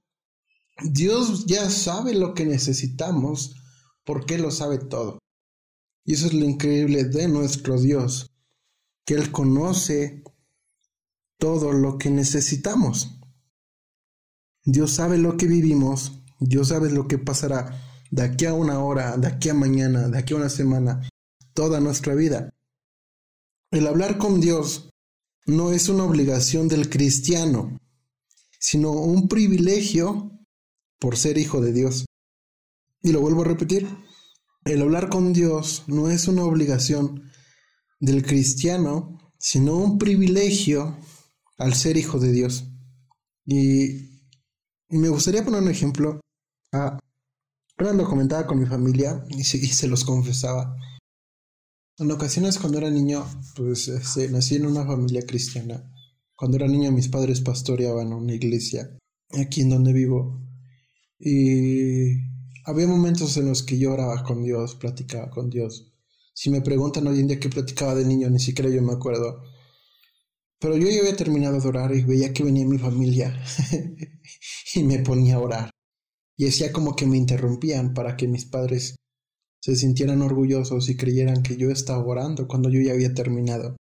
Dios 0.83 1.45
ya 1.45 1.69
sabe 1.69 2.13
lo 2.13 2.33
que 2.33 2.45
necesitamos 2.45 3.55
porque 4.03 4.37
lo 4.37 4.51
sabe 4.51 4.77
todo. 4.77 5.19
Y 6.05 6.13
eso 6.13 6.27
es 6.27 6.33
lo 6.33 6.45
increíble 6.45 7.05
de 7.05 7.27
nuestro 7.27 7.79
Dios, 7.79 8.31
que 9.05 9.13
Él 9.13 9.31
conoce 9.31 10.23
todo 11.39 11.71
lo 11.71 11.97
que 11.97 12.09
necesitamos. 12.09 13.19
Dios 14.65 14.91
sabe 14.91 15.17
lo 15.17 15.37
que 15.37 15.47
vivimos, 15.47 16.22
Dios 16.45 16.69
sabe 16.69 16.89
lo 16.89 17.07
que 17.07 17.17
pasará 17.17 17.81
de 18.11 18.21
aquí 18.21 18.45
a 18.45 18.53
una 18.53 18.79
hora, 18.79 19.17
de 19.17 19.27
aquí 19.27 19.49
a 19.49 19.53
mañana, 19.53 20.07
de 20.07 20.17
aquí 20.17 20.33
a 20.33 20.37
una 20.37 20.49
semana, 20.49 21.07
toda 21.53 21.79
nuestra 21.79 22.13
vida. 22.15 22.53
El 23.71 23.87
hablar 23.87 24.17
con 24.17 24.39
Dios 24.39 24.89
no 25.45 25.71
es 25.71 25.89
una 25.89 26.03
obligación 26.03 26.67
del 26.67 26.89
cristiano, 26.89 27.77
sino 28.59 28.91
un 28.91 29.27
privilegio 29.27 30.31
por 30.99 31.17
ser 31.17 31.37
hijo 31.37 31.59
de 31.59 31.73
Dios. 31.73 32.05
Y 33.01 33.11
lo 33.11 33.21
vuelvo 33.21 33.41
a 33.41 33.45
repetir, 33.45 33.87
el 34.65 34.81
hablar 34.81 35.09
con 35.09 35.33
Dios 35.33 35.83
no 35.87 36.09
es 36.09 36.27
una 36.27 36.43
obligación 36.43 37.29
del 37.99 38.23
cristiano, 38.23 39.17
sino 39.37 39.75
un 39.75 39.97
privilegio 39.97 40.97
al 41.57 41.73
ser 41.73 41.97
hijo 41.97 42.19
de 42.19 42.31
Dios. 42.31 42.65
Y, 43.45 44.13
me 44.89 45.09
gustaría 45.09 45.43
poner 45.43 45.61
un 45.61 45.69
ejemplo. 45.69 46.21
Ah, 46.75 46.97
lo 47.77 48.09
comentaba 48.09 48.47
con 48.47 48.59
mi 48.59 48.65
familia 48.65 49.23
y 49.29 49.43
se, 49.43 49.87
los 49.87 50.03
confesaba. 50.03 50.75
En 51.99 52.11
ocasiones 52.11 52.57
cuando 52.57 52.79
era 52.79 52.89
niño, 52.89 53.23
pues 53.55 53.87
este, 53.87 54.27
nací 54.29 54.55
en 54.55 54.65
una 54.65 54.83
familia 54.83 55.23
cristiana. 55.23 55.87
Cuando 56.35 56.57
era 56.57 56.67
niño 56.67 56.91
mis 56.91 57.09
padres 57.09 57.41
pastoreaban 57.41 58.11
una 58.11 58.33
iglesia 58.33 58.89
aquí 59.39 59.61
en 59.61 59.69
donde 59.69 59.93
vivo. 59.93 60.41
Y 61.19 62.15
había 62.65 62.87
momentos 62.87 63.37
en 63.37 63.49
los 63.49 63.61
que 63.61 63.77
yo 63.77 63.93
oraba 63.93 64.23
con 64.23 64.41
Dios, 64.41 64.73
platicaba 64.73 65.29
con 65.29 65.51
Dios. 65.51 65.93
Si 66.33 66.49
me 66.49 66.61
preguntan 66.61 67.05
hoy 67.05 67.19
en 67.19 67.27
día 67.27 67.39
qué 67.39 67.49
platicaba 67.49 67.93
de 67.93 68.05
niño, 68.05 68.31
ni 68.31 68.39
siquiera 68.39 68.71
yo 68.71 68.81
me 68.81 68.93
acuerdo. 68.93 69.43
Pero 70.59 70.75
yo 70.75 70.89
ya 70.89 71.01
había 71.01 71.15
terminado 71.15 71.59
de 71.59 71.67
orar 71.67 71.93
y 71.93 72.01
veía 72.01 72.33
que 72.33 72.43
venía 72.43 72.65
mi 72.65 72.79
familia 72.79 73.39
y 74.73 74.83
me 74.83 74.99
ponía 74.99 75.35
a 75.35 75.39
orar. 75.39 75.72
Y 76.37 76.47
hacía 76.47 76.71
como 76.71 76.95
que 76.95 77.05
me 77.05 77.17
interrumpían 77.17 77.93
para 77.93 78.17
que 78.17 78.27
mis 78.27 78.45
padres 78.45 78.95
se 79.61 79.75
sintieran 79.75 80.21
orgullosos 80.21 80.89
y 80.89 80.97
creyeran 80.97 81.43
que 81.43 81.55
yo 81.55 81.69
estaba 81.69 82.03
orando 82.03 82.47
cuando 82.47 82.69
yo 82.69 82.81
ya 82.81 82.93
había 82.93 83.13
terminado. 83.13 83.77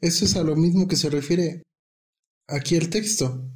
Eso 0.00 0.24
es 0.24 0.36
a 0.36 0.44
lo 0.44 0.56
mismo 0.56 0.86
que 0.88 0.96
se 0.96 1.10
refiere 1.10 1.62
aquí 2.46 2.76
el 2.76 2.88
texto 2.88 3.50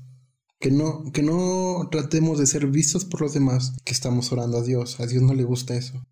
que 0.62 0.70
no, 0.70 1.10
que 1.12 1.22
no 1.22 1.88
tratemos 1.90 2.38
de 2.38 2.46
ser 2.46 2.66
vistos 2.66 3.04
por 3.04 3.22
los 3.22 3.34
demás 3.34 3.74
que 3.84 3.92
estamos 3.92 4.30
orando 4.30 4.58
a 4.58 4.62
Dios. 4.62 5.00
A 5.00 5.06
Dios 5.06 5.22
no 5.22 5.34
le 5.34 5.44
gusta 5.44 5.74
eso. 5.74 5.96
A 5.96 6.04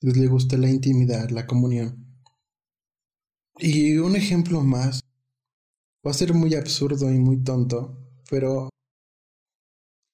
Dios 0.00 0.16
le 0.16 0.28
gusta 0.28 0.56
la 0.56 0.70
intimidad, 0.70 1.30
la 1.30 1.46
comunión. 1.46 2.20
Y 3.58 3.96
un 3.98 4.16
ejemplo 4.16 4.60
más, 4.62 5.00
va 6.06 6.10
a 6.10 6.14
ser 6.14 6.34
muy 6.34 6.54
absurdo 6.54 7.12
y 7.12 7.18
muy 7.18 7.42
tonto, 7.42 7.98
pero 8.30 8.68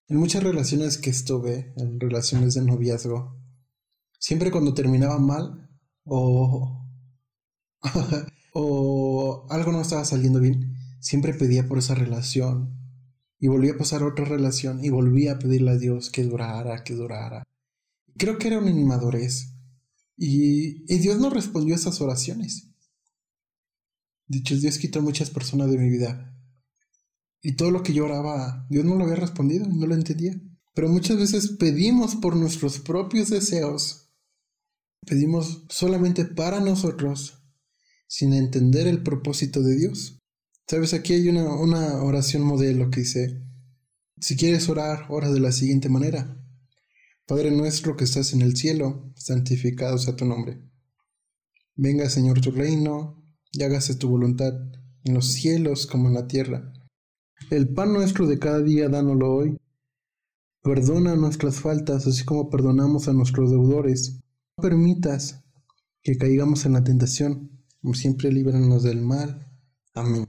en 0.08 0.16
muchas 0.16 0.42
relaciones 0.42 0.98
que 0.98 1.10
estuve, 1.10 1.74
en 1.76 2.00
relaciones 2.00 2.54
de 2.54 2.62
noviazgo, 2.62 3.38
siempre 4.18 4.50
cuando 4.50 4.74
terminaba 4.74 5.18
mal 5.18 5.70
o, 6.04 6.86
o 8.54 9.46
algo 9.50 9.72
no 9.72 9.82
estaba 9.82 10.04
saliendo 10.04 10.40
bien, 10.40 10.76
siempre 11.00 11.34
pedía 11.34 11.68
por 11.68 11.78
esa 11.78 11.94
relación 11.94 12.74
y 13.38 13.48
volví 13.48 13.68
a 13.68 13.76
pasar 13.76 14.02
otra 14.02 14.24
relación 14.24 14.84
y 14.84 14.88
volví 14.88 15.28
a 15.28 15.38
pedirle 15.38 15.72
a 15.72 15.76
Dios 15.76 16.10
que 16.10 16.24
durara, 16.24 16.82
que 16.82 16.94
durara. 16.94 17.44
Creo 18.16 18.38
que 18.38 18.48
era 18.48 18.58
una 18.58 18.70
inmadurez. 18.70 19.54
Y, 20.16 20.92
y 20.92 20.98
Dios 20.98 21.20
no 21.20 21.30
respondió 21.30 21.74
a 21.74 21.78
esas 21.78 22.00
oraciones. 22.00 22.72
Dicho, 24.26 24.56
Dios 24.56 24.78
quitó 24.78 25.00
muchas 25.00 25.30
personas 25.30 25.70
de 25.70 25.78
mi 25.78 25.88
vida. 25.88 26.37
Y 27.42 27.54
todo 27.56 27.70
lo 27.70 27.82
que 27.82 27.92
yo 27.92 28.04
oraba, 28.04 28.66
Dios 28.68 28.84
no 28.84 28.96
lo 28.96 29.04
había 29.04 29.16
respondido, 29.16 29.66
no 29.66 29.86
lo 29.86 29.94
entendía. 29.94 30.40
Pero 30.74 30.88
muchas 30.88 31.18
veces 31.18 31.48
pedimos 31.58 32.16
por 32.16 32.36
nuestros 32.36 32.78
propios 32.78 33.30
deseos. 33.30 34.10
Pedimos 35.06 35.64
solamente 35.68 36.24
para 36.24 36.60
nosotros, 36.60 37.42
sin 38.06 38.32
entender 38.32 38.86
el 38.86 39.02
propósito 39.02 39.62
de 39.62 39.76
Dios. 39.76 40.18
Sabes, 40.68 40.92
aquí 40.94 41.14
hay 41.14 41.28
una, 41.28 42.02
oración 42.02 42.42
modelo 42.42 42.90
que 42.90 43.00
dice, 43.00 43.42
si 44.20 44.36
quieres 44.36 44.68
orar, 44.68 45.06
ora 45.08 45.30
de 45.30 45.40
la 45.40 45.52
siguiente 45.52 45.88
manera. 45.88 46.36
Padre 47.26 47.50
nuestro 47.50 47.96
que 47.96 48.04
estás 48.04 48.32
en 48.32 48.42
el 48.42 48.56
cielo, 48.56 49.12
santificado 49.16 49.98
sea 49.98 50.16
tu 50.16 50.24
nombre. 50.24 50.60
Venga 51.74 52.10
Señor 52.10 52.40
tu 52.40 52.50
reino, 52.50 53.18
y 53.52 53.62
hágase 53.62 53.94
tu 53.94 54.08
voluntad 54.08 54.52
en 55.04 55.14
los 55.14 55.32
cielos 55.32 55.86
como 55.86 56.08
en 56.08 56.14
la 56.14 56.26
tierra. 56.26 56.72
El 57.50 57.72
pan 57.72 57.94
nuestro 57.94 58.26
de 58.26 58.38
cada 58.38 58.60
día, 58.60 58.88
dánoslo 58.88 59.34
hoy. 59.34 59.58
Perdona 60.62 61.16
nuestras 61.16 61.60
faltas, 61.60 62.06
así 62.06 62.24
como 62.24 62.50
perdonamos 62.50 63.08
a 63.08 63.14
nuestros 63.14 63.50
deudores. 63.50 64.20
No 64.56 64.62
permitas 64.62 65.44
que 66.02 66.18
caigamos 66.18 66.66
en 66.66 66.74
la 66.74 66.84
tentación, 66.84 67.64
como 67.80 67.94
siempre 67.94 68.30
líbranos 68.30 68.82
del 68.82 69.00
mal. 69.00 69.50
Amén. 69.94 70.26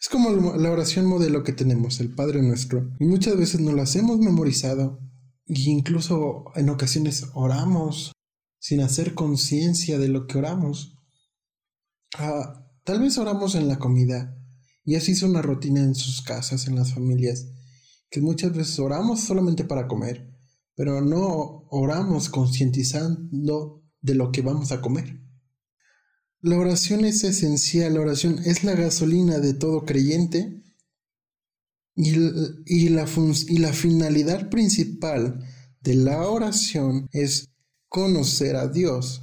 Es 0.00 0.08
como 0.08 0.30
la 0.56 0.70
oración 0.70 1.06
modelo 1.06 1.44
que 1.44 1.52
tenemos, 1.52 2.00
el 2.00 2.14
Padre 2.14 2.42
Nuestro, 2.42 2.90
y 2.98 3.04
muchas 3.04 3.36
veces 3.36 3.60
no 3.60 3.72
las 3.72 3.94
hemos 3.96 4.18
memorizado 4.18 5.00
e 5.46 5.60
incluso 5.70 6.44
en 6.56 6.70
ocasiones 6.70 7.26
oramos 7.34 8.12
sin 8.58 8.80
hacer 8.80 9.14
conciencia 9.14 9.98
de 9.98 10.08
lo 10.08 10.26
que 10.26 10.38
oramos. 10.38 10.96
Ah, 12.16 12.64
tal 12.84 13.00
vez 13.00 13.18
oramos 13.18 13.54
en 13.54 13.68
la 13.68 13.78
comida 13.78 14.37
y 14.88 14.96
así 14.96 15.12
es 15.12 15.22
una 15.22 15.42
rutina 15.42 15.82
en 15.82 15.94
sus 15.94 16.22
casas, 16.22 16.66
en 16.66 16.74
las 16.74 16.94
familias, 16.94 17.46
que 18.08 18.22
muchas 18.22 18.56
veces 18.56 18.78
oramos 18.78 19.20
solamente 19.20 19.64
para 19.64 19.86
comer, 19.86 20.34
pero 20.74 21.02
no 21.02 21.66
oramos 21.68 22.30
concientizando 22.30 23.84
de 24.00 24.14
lo 24.14 24.32
que 24.32 24.40
vamos 24.40 24.72
a 24.72 24.80
comer. 24.80 25.20
La 26.40 26.56
oración 26.56 27.04
es 27.04 27.22
esencial, 27.22 27.92
la 27.92 28.00
oración 28.00 28.38
es 28.46 28.64
la 28.64 28.72
gasolina 28.72 29.40
de 29.40 29.52
todo 29.52 29.84
creyente 29.84 30.62
y, 31.94 32.12
la, 32.88 33.06
y 33.46 33.58
la 33.58 33.72
finalidad 33.74 34.48
principal 34.48 35.44
de 35.82 35.96
la 35.96 36.26
oración 36.26 37.08
es 37.12 37.50
conocer 37.90 38.56
a 38.56 38.68
Dios. 38.68 39.20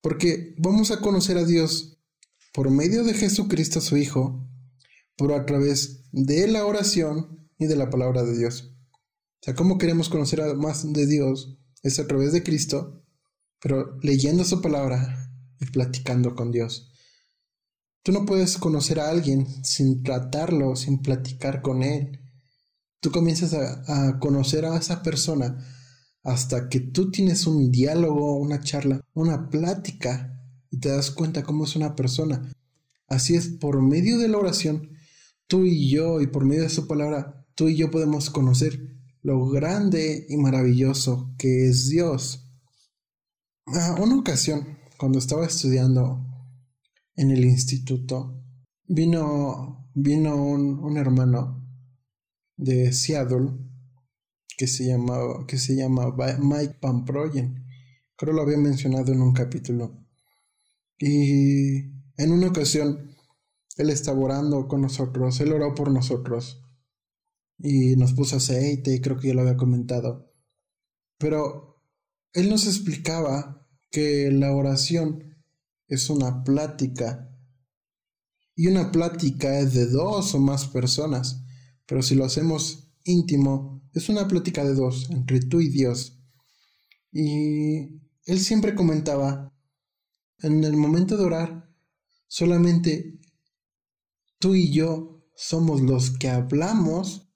Porque 0.00 0.56
vamos 0.58 0.90
a 0.90 0.98
conocer 0.98 1.38
a 1.38 1.44
Dios 1.44 1.91
por 2.52 2.70
medio 2.70 3.04
de 3.04 3.14
Jesucristo 3.14 3.80
su 3.80 3.96
Hijo, 3.96 4.48
por 5.16 5.32
a 5.32 5.46
través 5.46 6.04
de 6.12 6.46
la 6.48 6.66
oración 6.66 7.48
y 7.58 7.66
de 7.66 7.76
la 7.76 7.90
palabra 7.90 8.22
de 8.22 8.36
Dios. 8.36 8.74
O 9.40 9.44
sea, 9.44 9.54
¿cómo 9.54 9.78
queremos 9.78 10.08
conocer 10.08 10.54
más 10.56 10.90
de 10.92 11.06
Dios? 11.06 11.58
Es 11.82 11.98
a 11.98 12.06
través 12.06 12.32
de 12.32 12.42
Cristo, 12.42 13.04
pero 13.60 13.98
leyendo 14.02 14.44
su 14.44 14.60
palabra, 14.60 15.30
platicando 15.72 16.34
con 16.34 16.52
Dios. 16.52 16.92
Tú 18.02 18.10
no 18.12 18.26
puedes 18.26 18.58
conocer 18.58 18.98
a 18.98 19.10
alguien 19.10 19.46
sin 19.64 20.02
tratarlo, 20.02 20.74
sin 20.74 21.02
platicar 21.02 21.62
con 21.62 21.82
él. 21.82 22.20
Tú 23.00 23.10
comienzas 23.10 23.54
a, 23.54 24.18
conocer 24.18 24.64
a 24.64 24.76
esa 24.76 25.02
persona 25.02 25.58
hasta 26.24 26.68
que 26.68 26.80
tú 26.80 27.10
tienes 27.10 27.46
un 27.46 27.70
diálogo, 27.70 28.38
una 28.38 28.60
charla, 28.60 29.00
una 29.14 29.48
plática 29.50 30.32
y 30.34 30.41
te 30.82 30.90
das 30.90 31.10
cuenta 31.10 31.42
cómo 31.42 31.64
es 31.64 31.76
una 31.76 31.96
persona. 31.96 32.52
Así 33.08 33.34
es, 33.34 33.48
por 33.48 33.80
medio 33.80 34.18
de 34.18 34.28
la 34.28 34.36
oración, 34.36 34.90
tú 35.46 35.64
y 35.64 35.88
yo, 35.88 36.20
y 36.20 36.26
por 36.26 36.44
medio 36.44 36.64
de 36.64 36.68
su 36.68 36.86
palabra, 36.86 37.46
tú 37.54 37.68
y 37.68 37.76
yo 37.76 37.90
podemos 37.90 38.28
conocer 38.28 38.92
lo 39.22 39.48
grande 39.48 40.26
y 40.28 40.36
maravilloso 40.36 41.34
que 41.38 41.68
es 41.68 41.88
Dios. 41.88 42.50
A 43.66 43.94
una 44.00 44.16
ocasión, 44.16 44.78
cuando 44.98 45.18
estaba 45.18 45.46
estudiando 45.46 46.26
en 47.14 47.30
el 47.30 47.44
instituto, 47.44 48.42
vino, 48.86 49.90
vino 49.94 50.36
un, 50.36 50.96
hermano 50.96 51.64
de 52.56 52.92
Seattle 52.92 53.50
que 54.56 54.66
se, 54.66 54.86
llamaba, 54.86 55.46
que 55.46 55.58
se 55.58 55.76
llama 55.76 56.14
Mike 56.40 56.78
Pamproyen. 56.80 57.64
Creo 58.16 58.34
lo 58.34 58.42
había 58.42 58.58
mencionado 58.58 59.12
en 59.12 59.22
un 59.22 59.32
capítulo. 59.32 60.01
Y 61.04 61.78
en 62.16 62.30
una 62.30 62.46
ocasión, 62.46 63.12
él 63.76 63.90
estaba 63.90 64.20
orando 64.20 64.68
con 64.68 64.82
nosotros, 64.82 65.40
él 65.40 65.52
oró 65.52 65.74
por 65.74 65.90
nosotros 65.90 66.62
y 67.58 67.96
nos 67.96 68.12
puso 68.12 68.36
aceite, 68.36 68.94
y 68.94 69.00
creo 69.00 69.18
que 69.18 69.26
ya 69.26 69.34
lo 69.34 69.40
había 69.40 69.56
comentado. 69.56 70.32
Pero 71.18 71.82
él 72.32 72.48
nos 72.48 72.68
explicaba 72.68 73.66
que 73.90 74.30
la 74.30 74.52
oración 74.52 75.42
es 75.88 76.08
una 76.08 76.44
plática 76.44 77.36
y 78.54 78.68
una 78.68 78.92
plática 78.92 79.58
es 79.58 79.74
de 79.74 79.86
dos 79.86 80.36
o 80.36 80.38
más 80.38 80.68
personas, 80.68 81.42
pero 81.84 82.02
si 82.02 82.14
lo 82.14 82.24
hacemos 82.24 82.94
íntimo, 83.02 83.82
es 83.92 84.08
una 84.08 84.28
plática 84.28 84.64
de 84.64 84.74
dos, 84.74 85.10
entre 85.10 85.40
tú 85.40 85.60
y 85.60 85.68
Dios. 85.68 86.22
Y 87.10 88.02
él 88.24 88.38
siempre 88.38 88.76
comentaba, 88.76 89.51
en 90.42 90.64
el 90.64 90.76
momento 90.76 91.16
de 91.16 91.24
orar, 91.24 91.74
solamente 92.26 93.20
tú 94.38 94.54
y 94.54 94.72
yo 94.72 95.24
somos 95.36 95.80
los 95.80 96.10
que 96.10 96.28
hablamos 96.28 97.32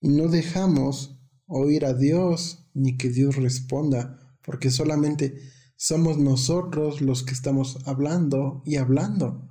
y 0.00 0.08
no 0.08 0.28
dejamos 0.28 1.18
oír 1.46 1.84
a 1.84 1.94
Dios 1.94 2.66
ni 2.74 2.96
que 2.96 3.10
Dios 3.10 3.36
responda, 3.36 4.38
porque 4.42 4.70
solamente 4.70 5.38
somos 5.76 6.18
nosotros 6.18 7.00
los 7.00 7.22
que 7.22 7.34
estamos 7.34 7.78
hablando 7.86 8.62
y 8.64 8.76
hablando. 8.76 9.48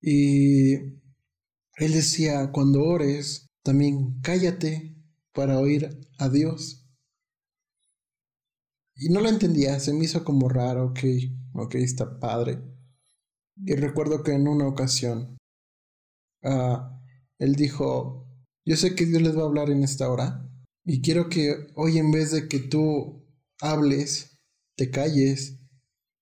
Y 0.00 0.74
él 0.74 1.92
decía, 1.92 2.50
cuando 2.52 2.82
ores, 2.84 3.50
también 3.62 4.20
cállate 4.22 4.96
para 5.32 5.58
oír 5.58 6.00
a 6.18 6.28
Dios. 6.28 6.86
Y 8.94 9.08
no 9.08 9.20
lo 9.20 9.28
entendía, 9.28 9.80
se 9.80 9.92
me 9.92 10.04
hizo 10.04 10.24
como 10.24 10.48
raro, 10.48 10.86
ok, 10.86 11.00
ok, 11.54 11.74
está 11.76 12.18
padre. 12.18 12.60
Y 13.56 13.74
recuerdo 13.74 14.22
que 14.22 14.32
en 14.32 14.48
una 14.48 14.66
ocasión, 14.66 15.36
ah, 16.42 17.00
él 17.38 17.54
dijo, 17.54 18.26
yo 18.64 18.76
sé 18.76 18.94
que 18.94 19.06
Dios 19.06 19.22
les 19.22 19.36
va 19.36 19.42
a 19.42 19.46
hablar 19.46 19.70
en 19.70 19.82
esta 19.82 20.10
hora 20.10 20.48
y 20.84 21.02
quiero 21.02 21.28
que 21.28 21.68
hoy 21.74 21.98
en 21.98 22.10
vez 22.10 22.30
de 22.30 22.48
que 22.48 22.58
tú 22.58 23.26
hables, 23.60 24.38
te 24.76 24.90
calles 24.90 25.60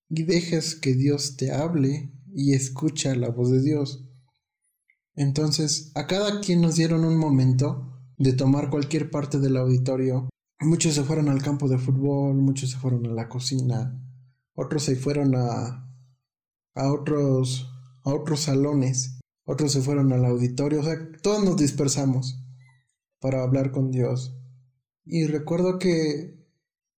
y 0.09 0.23
dejes 0.23 0.75
que 0.75 0.93
Dios 0.93 1.37
te 1.37 1.51
hable 1.51 2.11
y 2.33 2.53
escucha 2.53 3.15
la 3.15 3.29
voz 3.29 3.51
de 3.51 3.61
Dios. 3.61 4.05
Entonces, 5.15 5.91
a 5.95 6.07
cada 6.07 6.39
quien 6.41 6.61
nos 6.61 6.75
dieron 6.75 7.05
un 7.05 7.17
momento 7.17 7.89
de 8.17 8.33
tomar 8.33 8.69
cualquier 8.69 9.09
parte 9.09 9.39
del 9.39 9.57
auditorio. 9.57 10.29
Muchos 10.59 10.95
se 10.95 11.03
fueron 11.03 11.29
al 11.29 11.41
campo 11.41 11.69
de 11.69 11.77
fútbol, 11.77 12.35
muchos 12.35 12.71
se 12.71 12.77
fueron 12.77 13.05
a 13.05 13.13
la 13.13 13.29
cocina, 13.29 13.97
otros 14.59 14.83
se 14.83 14.95
fueron 14.95 15.35
a, 15.35 15.89
a 16.75 16.91
otros 16.93 17.69
a 18.03 18.13
otros 18.13 18.41
salones 18.41 19.19
otros 19.51 19.71
se 19.71 19.81
fueron 19.81 20.13
al 20.13 20.25
auditorio, 20.25 20.81
o 20.81 20.83
sea, 20.83 21.11
todos 21.23 21.43
nos 21.43 21.57
dispersamos 21.57 22.39
para 23.19 23.41
hablar 23.41 23.71
con 23.71 23.89
Dios. 23.89 24.37
Y 25.05 25.25
recuerdo 25.25 25.79
que 25.79 26.47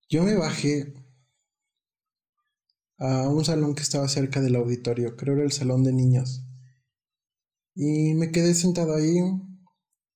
yo 0.10 0.24
me 0.24 0.36
bajé 0.36 0.93
a 2.97 3.30
un 3.30 3.45
salón 3.45 3.74
que 3.74 3.84
estaba 3.84 4.10
cerca 4.10 4.41
del 4.41 4.58
auditorio, 4.58 5.15
creo 5.15 5.36
era 5.36 5.45
el 5.45 5.54
salón 5.54 5.86
de 5.86 5.93
niños. 5.93 6.45
Y 7.74 8.15
me 8.15 8.32
quedé 8.32 8.54
sentado 8.54 8.95
ahí, 8.95 9.21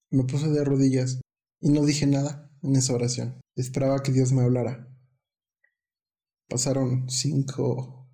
me 0.10 0.26
puse 0.26 0.50
de 0.50 0.66
rodillas 0.66 1.22
y 1.62 1.70
no 1.70 1.86
dije 1.86 2.06
nada 2.06 2.52
en 2.64 2.76
esa 2.76 2.96
oración. 2.96 3.40
Esperaba 3.56 4.04
que 4.04 4.12
Dios 4.12 4.34
me 4.34 4.42
hablara. 4.42 4.94
Pasaron 6.48 7.10
cinco, 7.10 8.10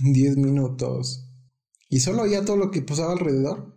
diez 0.00 0.36
minutos 0.36 1.30
y 1.88 2.00
solo 2.00 2.22
oía 2.22 2.44
todo 2.44 2.56
lo 2.56 2.70
que 2.70 2.82
pasaba 2.82 3.12
alrededor. 3.12 3.76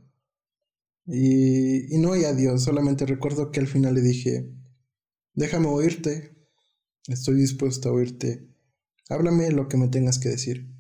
Y, 1.06 1.94
y 1.94 1.98
no 1.98 2.12
oía 2.12 2.30
a 2.30 2.34
Dios, 2.34 2.64
solamente 2.64 3.06
recuerdo 3.06 3.52
que 3.52 3.60
al 3.60 3.68
final 3.68 3.96
le 3.96 4.02
dije, 4.02 4.54
déjame 5.34 5.68
oírte, 5.68 6.38
estoy 7.08 7.36
dispuesto 7.36 7.90
a 7.90 7.92
oírte, 7.92 8.50
háblame 9.10 9.52
lo 9.52 9.68
que 9.68 9.78
me 9.78 9.90
tengas 9.90 10.20
que 10.20 10.30
decir. 10.30 10.72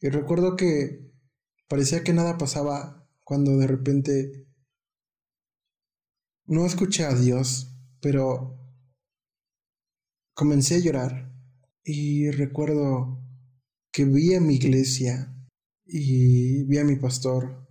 Y 0.00 0.10
recuerdo 0.10 0.56
que 0.56 1.12
parecía 1.68 2.04
que 2.04 2.12
nada 2.12 2.38
pasaba 2.38 3.08
cuando 3.24 3.56
de 3.56 3.66
repente 3.66 4.46
no 6.44 6.66
escuché 6.66 7.04
a 7.04 7.14
Dios, 7.14 7.74
pero 8.00 8.58
comencé 10.34 10.76
a 10.76 10.80
llorar 10.80 11.31
y 11.84 12.30
recuerdo 12.30 13.22
que 13.92 14.04
vi 14.04 14.34
a 14.34 14.40
mi 14.40 14.54
iglesia 14.54 15.36
y 15.84 16.64
vi 16.64 16.78
a 16.78 16.84
mi 16.84 16.96
pastor 16.96 17.68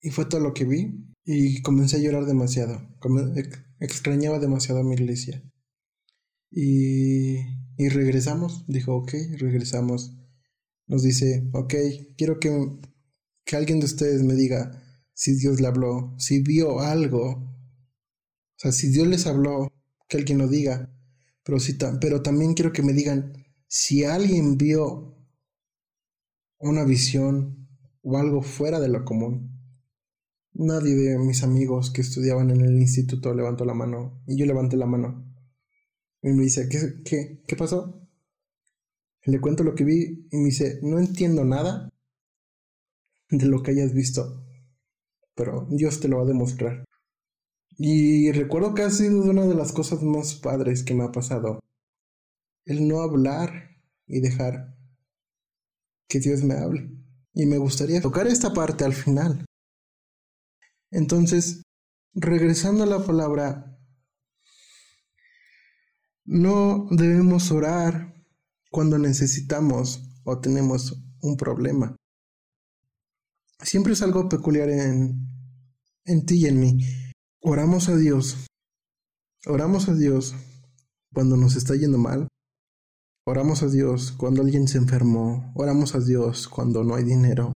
y 0.00 0.10
fue 0.10 0.26
todo 0.26 0.40
lo 0.40 0.52
que 0.52 0.64
vi 0.64 1.14
y 1.24 1.62
comencé 1.62 1.96
a 1.96 2.00
llorar 2.00 2.26
demasiado, 2.26 2.80
extrañaba 3.80 4.38
demasiado 4.38 4.80
a 4.80 4.84
mi 4.84 4.94
iglesia. 4.94 5.42
Y, 6.50 7.38
y 7.76 7.88
regresamos, 7.88 8.64
dijo, 8.68 8.94
ok, 8.94 9.12
regresamos. 9.38 10.16
Nos 10.86 11.02
dice, 11.02 11.48
ok, 11.52 11.74
quiero 12.16 12.38
que, 12.38 12.50
que 13.44 13.56
alguien 13.56 13.80
de 13.80 13.86
ustedes 13.86 14.22
me 14.22 14.34
diga 14.34 14.82
si 15.14 15.36
Dios 15.36 15.60
le 15.60 15.68
habló, 15.68 16.14
si 16.18 16.42
vio 16.42 16.80
algo. 16.80 17.30
O 17.30 18.58
sea, 18.58 18.72
si 18.72 18.90
Dios 18.90 19.06
les 19.08 19.26
habló, 19.26 19.72
que 20.08 20.18
alguien 20.18 20.38
lo 20.38 20.48
diga. 20.48 20.93
Pero, 21.44 21.60
si 21.60 21.76
pero 22.00 22.22
también 22.22 22.54
quiero 22.54 22.72
que 22.72 22.82
me 22.82 22.92
digan 22.92 23.32
si 23.68 24.04
alguien 24.04 24.56
vio 24.56 25.14
una 26.58 26.84
visión 26.84 27.68
o 28.02 28.18
algo 28.18 28.42
fuera 28.42 28.80
de 28.80 28.88
lo 28.88 29.04
común. 29.04 29.50
Nadie 30.52 30.94
de 30.94 31.18
mis 31.18 31.42
amigos 31.42 31.90
que 31.90 32.00
estudiaban 32.00 32.50
en 32.50 32.60
el 32.60 32.80
instituto 32.80 33.34
levantó 33.34 33.64
la 33.64 33.74
mano 33.74 34.22
y 34.26 34.36
yo 34.36 34.46
levanté 34.46 34.76
la 34.76 34.86
mano. 34.86 35.30
Y 36.22 36.28
me 36.28 36.44
dice, 36.44 36.68
¿qué, 36.68 37.02
qué, 37.04 37.42
qué 37.46 37.56
pasó? 37.56 38.00
Le 39.24 39.40
cuento 39.40 39.64
lo 39.64 39.74
que 39.74 39.84
vi 39.84 40.28
y 40.30 40.36
me 40.36 40.46
dice, 40.46 40.78
no 40.82 40.98
entiendo 40.98 41.44
nada 41.44 41.90
de 43.30 43.46
lo 43.46 43.62
que 43.62 43.72
hayas 43.72 43.92
visto, 43.92 44.46
pero 45.34 45.66
Dios 45.70 46.00
te 46.00 46.08
lo 46.08 46.18
va 46.18 46.22
a 46.22 46.26
demostrar. 46.26 46.84
Y 47.76 48.30
recuerdo 48.32 48.74
que 48.74 48.82
ha 48.82 48.90
sido 48.90 49.22
una 49.22 49.46
de 49.46 49.54
las 49.54 49.72
cosas 49.72 50.02
más 50.02 50.34
padres 50.34 50.84
que 50.84 50.94
me 50.94 51.04
ha 51.04 51.12
pasado. 51.12 51.60
El 52.64 52.86
no 52.86 53.00
hablar 53.00 53.70
y 54.06 54.20
dejar 54.20 54.76
que 56.08 56.20
Dios 56.20 56.42
me 56.42 56.54
hable. 56.54 56.90
Y 57.32 57.46
me 57.46 57.58
gustaría 57.58 58.00
tocar 58.00 58.26
esta 58.26 58.52
parte 58.52 58.84
al 58.84 58.94
final. 58.94 59.44
Entonces, 60.90 61.62
regresando 62.12 62.84
a 62.84 62.86
la 62.86 63.04
palabra, 63.04 63.76
no 66.24 66.86
debemos 66.90 67.50
orar 67.50 68.14
cuando 68.70 68.98
necesitamos 68.98 70.08
o 70.24 70.40
tenemos 70.40 71.04
un 71.20 71.36
problema. 71.36 71.96
Siempre 73.60 73.94
es 73.94 74.02
algo 74.02 74.28
peculiar 74.28 74.70
en, 74.70 75.28
en 76.04 76.26
ti 76.26 76.36
y 76.36 76.46
en 76.46 76.60
mí. 76.60 77.03
Oramos 77.46 77.90
a 77.90 77.96
Dios. 77.98 78.46
Oramos 79.46 79.90
a 79.90 79.94
Dios 79.94 80.34
cuando 81.12 81.36
nos 81.36 81.56
está 81.56 81.76
yendo 81.76 81.98
mal. 81.98 82.26
Oramos 83.26 83.62
a 83.62 83.68
Dios 83.68 84.12
cuando 84.12 84.40
alguien 84.40 84.66
se 84.66 84.78
enfermó, 84.78 85.52
oramos 85.54 85.94
a 85.94 86.00
Dios 86.00 86.48
cuando 86.48 86.84
no 86.84 86.94
hay 86.94 87.04
dinero, 87.04 87.52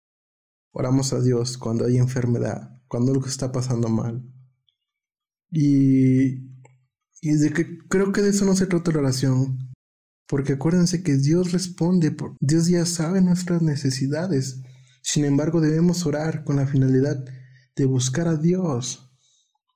oramos 0.73 1.13
a 1.13 1.21
Dios 1.21 1.57
cuando 1.57 1.85
hay 1.85 1.97
enfermedad, 1.97 2.81
cuando 2.89 3.13
algo 3.13 3.27
está 3.27 3.53
pasando 3.53 3.87
mal. 3.87 4.29
Y, 5.51 6.51
y 7.21 7.31
de 7.37 7.53
que 7.53 7.77
creo 7.87 8.11
que 8.11 8.21
de 8.21 8.31
eso 8.31 8.43
no 8.43 8.57
se 8.57 8.67
trata 8.67 8.91
la 8.91 8.99
oración, 8.99 9.73
porque 10.27 10.53
acuérdense 10.53 11.01
que 11.01 11.15
Dios 11.15 11.53
responde, 11.53 12.13
Dios 12.41 12.67
ya 12.67 12.85
sabe 12.85 13.21
nuestras 13.21 13.61
necesidades. 13.61 14.61
Sin 15.01 15.23
embargo, 15.23 15.61
debemos 15.61 16.05
orar 16.05 16.43
con 16.43 16.57
la 16.57 16.67
finalidad 16.67 17.23
de 17.77 17.85
buscar 17.85 18.27
a 18.27 18.35
Dios, 18.35 19.06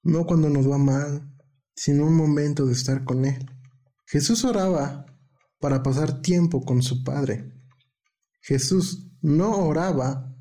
no 0.03 0.25
cuando 0.25 0.49
nos 0.49 0.69
va 0.69 0.77
mal, 0.77 1.31
sino 1.75 2.05
un 2.05 2.15
momento 2.15 2.65
de 2.65 2.73
estar 2.73 3.03
con 3.03 3.25
Él. 3.25 3.49
Jesús 4.05 4.43
oraba 4.43 5.05
para 5.59 5.83
pasar 5.83 6.21
tiempo 6.21 6.63
con 6.65 6.81
su 6.81 7.03
Padre. 7.03 7.53
Jesús 8.41 9.11
no 9.21 9.65
oraba 9.65 10.35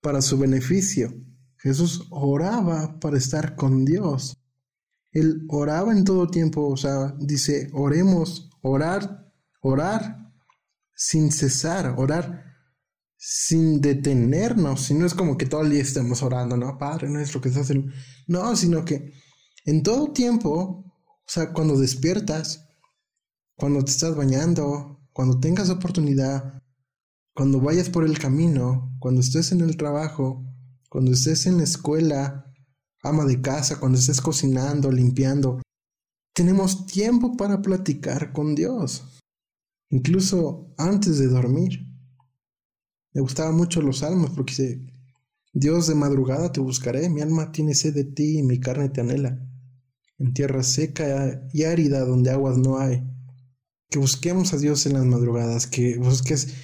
para 0.00 0.22
su 0.22 0.38
beneficio. 0.38 1.12
Jesús 1.56 2.06
oraba 2.10 3.00
para 3.00 3.18
estar 3.18 3.56
con 3.56 3.84
Dios. 3.84 4.36
Él 5.10 5.44
oraba 5.48 5.92
en 5.92 6.04
todo 6.04 6.28
tiempo, 6.28 6.68
o 6.68 6.76
sea, 6.76 7.14
dice, 7.18 7.70
oremos, 7.72 8.50
orar, 8.62 9.32
orar 9.60 10.32
sin 10.94 11.32
cesar, 11.32 11.94
orar 11.96 12.47
sin 13.20 13.80
detenernos, 13.80 14.82
si 14.82 14.94
no 14.94 15.04
es 15.04 15.12
como 15.12 15.36
que 15.36 15.44
todo 15.44 15.62
el 15.62 15.70
día 15.70 15.82
estemos 15.82 16.22
orando, 16.22 16.56
no, 16.56 16.78
Padre 16.78 17.10
nuestro 17.10 17.40
que 17.40 17.48
estás 17.48 17.68
en... 17.70 17.92
No, 18.28 18.54
sino 18.54 18.84
que 18.84 19.12
en 19.64 19.82
todo 19.82 20.12
tiempo, 20.12 20.50
o 20.50 21.24
sea, 21.26 21.52
cuando 21.52 21.76
despiertas, 21.76 22.68
cuando 23.56 23.84
te 23.84 23.90
estás 23.90 24.14
bañando, 24.14 25.00
cuando 25.12 25.40
tengas 25.40 25.68
oportunidad, 25.68 26.62
cuando 27.34 27.60
vayas 27.60 27.90
por 27.90 28.04
el 28.04 28.18
camino, 28.18 28.96
cuando 29.00 29.20
estés 29.20 29.50
en 29.50 29.62
el 29.62 29.76
trabajo, 29.76 30.44
cuando 30.88 31.10
estés 31.10 31.46
en 31.46 31.58
la 31.58 31.64
escuela, 31.64 32.52
ama 33.02 33.24
de 33.24 33.40
casa, 33.40 33.80
cuando 33.80 33.98
estés 33.98 34.20
cocinando, 34.20 34.92
limpiando, 34.92 35.60
tenemos 36.34 36.86
tiempo 36.86 37.36
para 37.36 37.60
platicar 37.60 38.32
con 38.32 38.54
Dios, 38.54 39.18
incluso 39.90 40.72
antes 40.78 41.18
de 41.18 41.26
dormir. 41.26 41.87
Me 43.12 43.20
gustaban 43.20 43.56
mucho 43.56 43.82
los 43.82 43.98
salmos 43.98 44.30
porque 44.30 44.52
dice, 44.52 44.86
Dios 45.52 45.86
de 45.86 45.94
madrugada 45.94 46.52
te 46.52 46.60
buscaré, 46.60 47.08
mi 47.08 47.20
alma 47.20 47.52
tiene 47.52 47.74
sed 47.74 47.94
de 47.94 48.04
ti 48.04 48.38
y 48.38 48.42
mi 48.42 48.60
carne 48.60 48.90
te 48.90 49.00
anhela. 49.00 49.44
En 50.18 50.34
tierra 50.34 50.62
seca 50.62 51.48
y 51.52 51.62
árida 51.62 52.04
donde 52.04 52.30
aguas 52.30 52.58
no 52.58 52.78
hay. 52.78 53.02
Que 53.88 53.98
busquemos 53.98 54.52
a 54.52 54.58
Dios 54.58 54.84
en 54.86 54.94
las 54.94 55.04
madrugadas, 55.04 55.66
que 55.66 55.96
busques, 55.96 56.54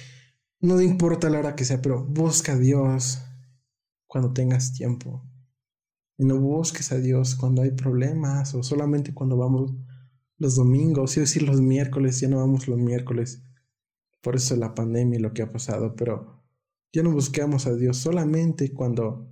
no 0.61 0.79
importa 0.81 1.29
la 1.29 1.39
hora 1.39 1.55
que 1.55 1.65
sea, 1.65 1.81
pero 1.81 2.05
busca 2.05 2.53
a 2.53 2.57
Dios 2.57 3.19
cuando 4.07 4.33
tengas 4.33 4.73
tiempo. 4.73 5.23
Y 6.17 6.25
no 6.25 6.39
busques 6.39 6.91
a 6.91 6.97
Dios 6.97 7.35
cuando 7.35 7.63
hay 7.63 7.71
problemas 7.71 8.53
o 8.53 8.63
solamente 8.63 9.13
cuando 9.13 9.35
vamos 9.35 9.73
los 10.37 10.55
domingos, 10.55 11.15
y 11.15 11.21
decir 11.21 11.43
los 11.43 11.61
miércoles, 11.61 12.19
ya 12.19 12.27
no 12.27 12.37
vamos 12.37 12.67
los 12.67 12.77
miércoles. 12.77 13.41
Por 14.25 14.35
eso 14.35 14.55
la 14.55 14.73
pandemia 14.73 15.19
y 15.19 15.21
lo 15.21 15.33
que 15.35 15.43
ha 15.43 15.51
pasado, 15.51 15.95
pero 15.95 16.43
ya 16.91 17.03
no 17.03 17.11
buscamos 17.11 17.67
a 17.67 17.75
Dios 17.75 17.97
solamente 17.97 18.73
cuando 18.73 19.31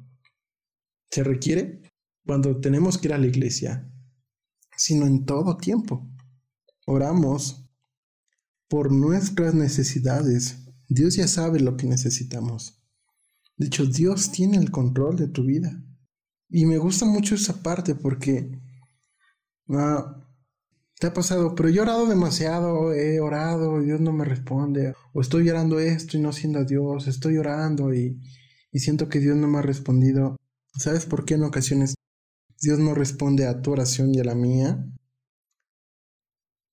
se 1.09 1.23
requiere, 1.23 1.81
cuando 2.23 2.61
tenemos 2.61 2.99
que 2.99 3.07
ir 3.07 3.15
a 3.15 3.17
la 3.17 3.25
iglesia, 3.25 3.91
sino 4.77 5.07
en 5.07 5.25
todo 5.25 5.57
tiempo. 5.57 6.07
Oramos 6.85 7.67
por 8.67 8.91
nuestras 8.91 9.55
necesidades. 9.55 10.63
Dios 10.87 11.15
ya 11.15 11.27
sabe 11.27 11.59
lo 11.59 11.75
que 11.75 11.87
necesitamos. 11.87 12.79
De 13.57 13.65
hecho, 13.65 13.87
Dios 13.87 14.31
tiene 14.31 14.57
el 14.57 14.69
control 14.69 15.15
de 15.15 15.27
tu 15.27 15.43
vida. 15.43 15.83
Y 16.49 16.67
me 16.67 16.77
gusta 16.77 17.07
mucho 17.07 17.33
esa 17.33 17.63
parte 17.63 17.95
porque 17.95 18.61
ah, 19.69 20.22
te 21.03 21.07
ha 21.07 21.13
pasado, 21.13 21.53
pero 21.53 21.67
he 21.67 21.77
orado 21.81 22.05
demasiado, 22.05 22.93
he 22.93 23.19
orado 23.19 23.81
y 23.81 23.87
Dios 23.87 23.99
no 23.99 24.13
me 24.13 24.23
responde, 24.23 24.93
o 25.11 25.19
estoy 25.19 25.43
llorando 25.43 25.77
esto 25.77 26.15
y 26.15 26.21
no 26.21 26.31
siendo 26.31 26.59
a 26.59 26.63
Dios, 26.63 27.07
estoy 27.07 27.35
orando 27.35 27.93
y, 27.93 28.21
y 28.71 28.79
siento 28.79 29.09
que 29.09 29.19
Dios 29.19 29.35
no 29.35 29.49
me 29.49 29.57
ha 29.57 29.63
respondido. 29.63 30.37
¿Sabes 30.77 31.05
por 31.05 31.25
qué 31.25 31.33
en 31.33 31.43
ocasiones 31.43 31.95
Dios 32.57 32.79
no 32.79 32.95
responde 32.95 33.45
a 33.47 33.61
tu 33.61 33.71
oración 33.71 34.15
y 34.15 34.21
a 34.21 34.23
la 34.23 34.33
mía? 34.33 34.81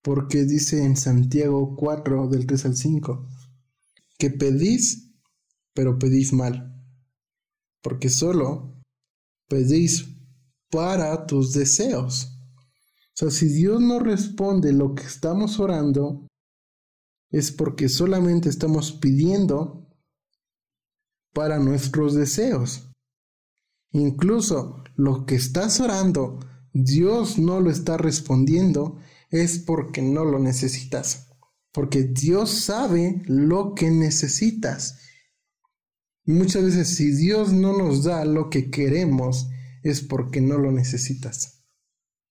Porque 0.00 0.44
dice 0.44 0.84
en 0.84 0.96
Santiago 0.96 1.74
4 1.74 2.28
del 2.28 2.46
3 2.46 2.66
al 2.66 2.76
5 2.76 3.26
que 4.16 4.30
pedís, 4.30 5.10
pero 5.74 5.98
pedís 5.98 6.32
mal, 6.32 6.80
porque 7.82 8.08
solo 8.08 8.80
pedís 9.48 10.06
para 10.70 11.26
tus 11.26 11.52
deseos 11.52 12.39
sea, 13.20 13.30
si 13.30 13.48
Dios 13.48 13.82
no 13.82 13.98
responde 13.98 14.72
lo 14.72 14.94
que 14.94 15.02
estamos 15.02 15.60
orando, 15.60 16.26
es 17.30 17.52
porque 17.52 17.90
solamente 17.90 18.48
estamos 18.48 18.92
pidiendo 18.92 19.86
para 21.34 21.58
nuestros 21.58 22.14
deseos. 22.14 22.90
Incluso 23.92 24.82
lo 24.96 25.26
que 25.26 25.34
estás 25.34 25.80
orando, 25.80 26.38
Dios 26.72 27.38
no 27.38 27.60
lo 27.60 27.70
está 27.70 27.98
respondiendo, 27.98 28.98
es 29.30 29.58
porque 29.58 30.00
no 30.00 30.24
lo 30.24 30.38
necesitas. 30.38 31.28
Porque 31.72 32.04
Dios 32.04 32.50
sabe 32.50 33.22
lo 33.26 33.74
que 33.74 33.90
necesitas. 33.90 34.98
Muchas 36.24 36.64
veces 36.64 36.88
si 36.96 37.10
Dios 37.10 37.52
no 37.52 37.76
nos 37.76 38.02
da 38.02 38.24
lo 38.24 38.48
que 38.48 38.70
queremos, 38.70 39.50
es 39.82 40.00
porque 40.00 40.40
no 40.40 40.56
lo 40.56 40.72
necesitas 40.72 41.59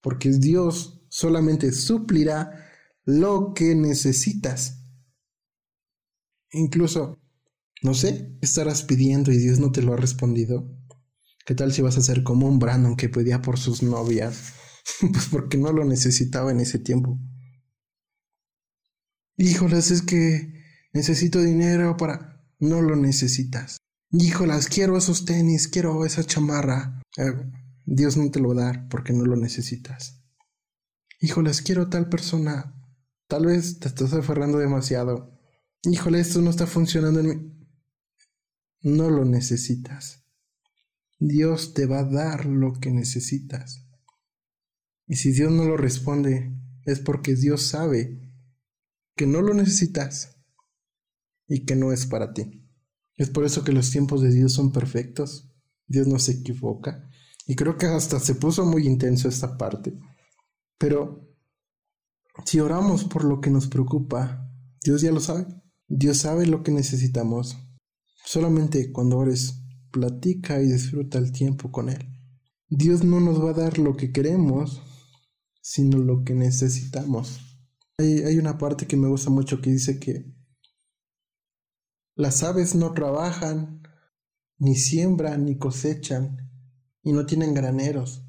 porque 0.02 0.30
Dios 0.32 1.06
solamente 1.10 1.72
suplirá 1.72 2.70
lo 3.06 3.54
que 3.54 3.76
necesitas. 3.76 4.86
Incluso, 6.52 7.18
no 7.82 7.94
sé, 7.94 8.38
estarás 8.42 8.84
pidiendo 8.84 9.32
y 9.32 9.38
Dios 9.38 9.60
no 9.60 9.72
te 9.72 9.82
lo 9.82 9.94
ha 9.94 9.98
respondido. 9.98 10.76
¿Qué 11.46 11.56
tal 11.56 11.74
si 11.74 11.82
vas 11.82 11.98
a 11.98 12.02
ser 12.02 12.24
como 12.24 12.48
un 12.48 12.60
Brandon 12.60 12.96
que 12.96 13.10
pedía 13.10 13.42
por 13.42 13.58
sus 13.58 13.82
novias? 13.82 14.54
pues 15.12 15.28
porque 15.32 15.58
no 15.58 15.72
lo 15.72 15.86
necesitaba 15.86 16.52
en 16.52 16.60
ese 16.60 16.80
tiempo. 16.80 17.20
Híjolas, 19.38 19.92
es 19.92 20.02
que 20.02 20.54
necesito 20.94 21.42
dinero 21.42 21.96
para... 21.98 22.28
No 22.60 22.82
lo 22.82 22.98
necesitas. 22.98 23.78
Híjolas, 24.12 24.68
quiero 24.68 24.98
esos 24.98 25.24
tenis, 25.24 25.70
quiero 25.70 26.04
esa 26.06 26.26
chamarra. 26.26 27.02
Eh, 27.18 27.32
Dios 27.92 28.18
no 28.18 28.30
te 28.30 28.40
lo 28.40 28.54
va 28.54 28.62
a 28.62 28.66
dar 28.66 28.88
porque 28.88 29.14
no 29.14 29.26
lo 29.26 29.36
necesitas. 29.36 30.22
Híjoles, 31.22 31.64
quiero 31.64 31.90
tal 31.90 32.08
persona. 32.08 32.76
Tal 33.28 33.48
vez 33.48 33.80
te 33.80 33.88
estás 33.88 34.14
aferrando 34.14 34.60
demasiado. 34.60 35.40
Híjole, 35.82 36.20
esto 36.20 36.40
no 36.40 36.52
está 36.52 36.68
funcionando 36.68 37.20
en 37.20 37.28
mí. 37.28 37.68
No 38.82 39.10
lo 39.10 39.26
necesitas. 39.26 40.24
Dios 41.18 41.74
te 41.74 41.88
va 41.88 42.02
a 42.02 42.04
dar 42.04 42.46
lo 42.46 42.74
que 42.74 42.92
necesitas. 42.92 43.90
Y 45.08 45.16
si 45.16 45.32
Dios 45.32 45.52
no 45.52 45.66
lo 45.66 45.76
responde, 45.76 46.56
es 46.86 47.00
porque 47.00 47.36
Dios 47.36 47.64
sabe 47.64 48.22
que 49.16 49.26
no 49.26 49.42
lo 49.42 49.56
necesitas 49.56 50.38
y 51.48 51.66
que 51.66 51.76
no 51.76 51.92
es 51.92 52.06
para 52.06 52.34
ti. 52.34 52.70
Es 53.16 53.32
por 53.32 53.46
eso 53.46 53.64
que 53.64 53.72
los 53.72 53.90
tiempos 53.90 54.22
de 54.22 54.32
Dios 54.32 54.54
son 54.54 54.72
perfectos. 54.72 55.52
Dios 55.88 56.06
no 56.06 56.20
se 56.20 56.34
equivoca. 56.34 57.09
Y 57.50 57.56
creo 57.56 57.80
que 57.80 57.88
hasta 57.88 58.20
se 58.20 58.36
puso 58.36 58.64
muy 58.64 58.86
intenso 58.86 59.28
esta 59.28 59.58
parte. 59.58 60.00
Pero 60.78 61.36
si 62.46 62.60
oramos 62.60 63.06
por 63.06 63.24
lo 63.24 63.42
que 63.42 63.50
nos 63.50 63.68
preocupa, 63.68 64.48
Dios 64.84 65.02
ya 65.02 65.12
lo 65.12 65.20
sabe. 65.20 65.48
Dios 65.88 66.20
sabe 66.20 66.46
lo 66.46 66.62
que 66.62 66.72
necesitamos. 66.72 67.58
Solamente 68.24 68.92
cuando 68.92 69.18
ores, 69.18 69.64
platica 69.90 70.62
y 70.62 70.68
disfruta 70.68 71.18
el 71.18 71.32
tiempo 71.32 71.72
con 71.72 71.90
Él. 71.90 72.08
Dios 72.70 73.04
no 73.04 73.20
nos 73.20 73.44
va 73.44 73.50
a 73.50 73.54
dar 73.54 73.80
lo 73.80 73.98
que 73.98 74.12
queremos, 74.12 74.84
sino 75.60 75.98
lo 75.98 76.24
que 76.24 76.36
necesitamos. 76.36 77.40
Hay, 77.98 78.20
hay 78.26 78.38
una 78.38 78.60
parte 78.60 78.86
que 78.86 78.96
me 78.96 79.08
gusta 79.08 79.32
mucho 79.32 79.60
que 79.60 79.72
dice 79.72 80.00
que 80.00 80.36
las 82.14 82.44
aves 82.44 82.76
no 82.76 82.94
trabajan, 82.94 83.82
ni 84.60 84.76
siembran, 84.76 85.46
ni 85.46 85.58
cosechan, 85.58 86.49
y 87.10 87.12
no 87.12 87.26
tienen 87.26 87.56
graneros. 87.56 88.24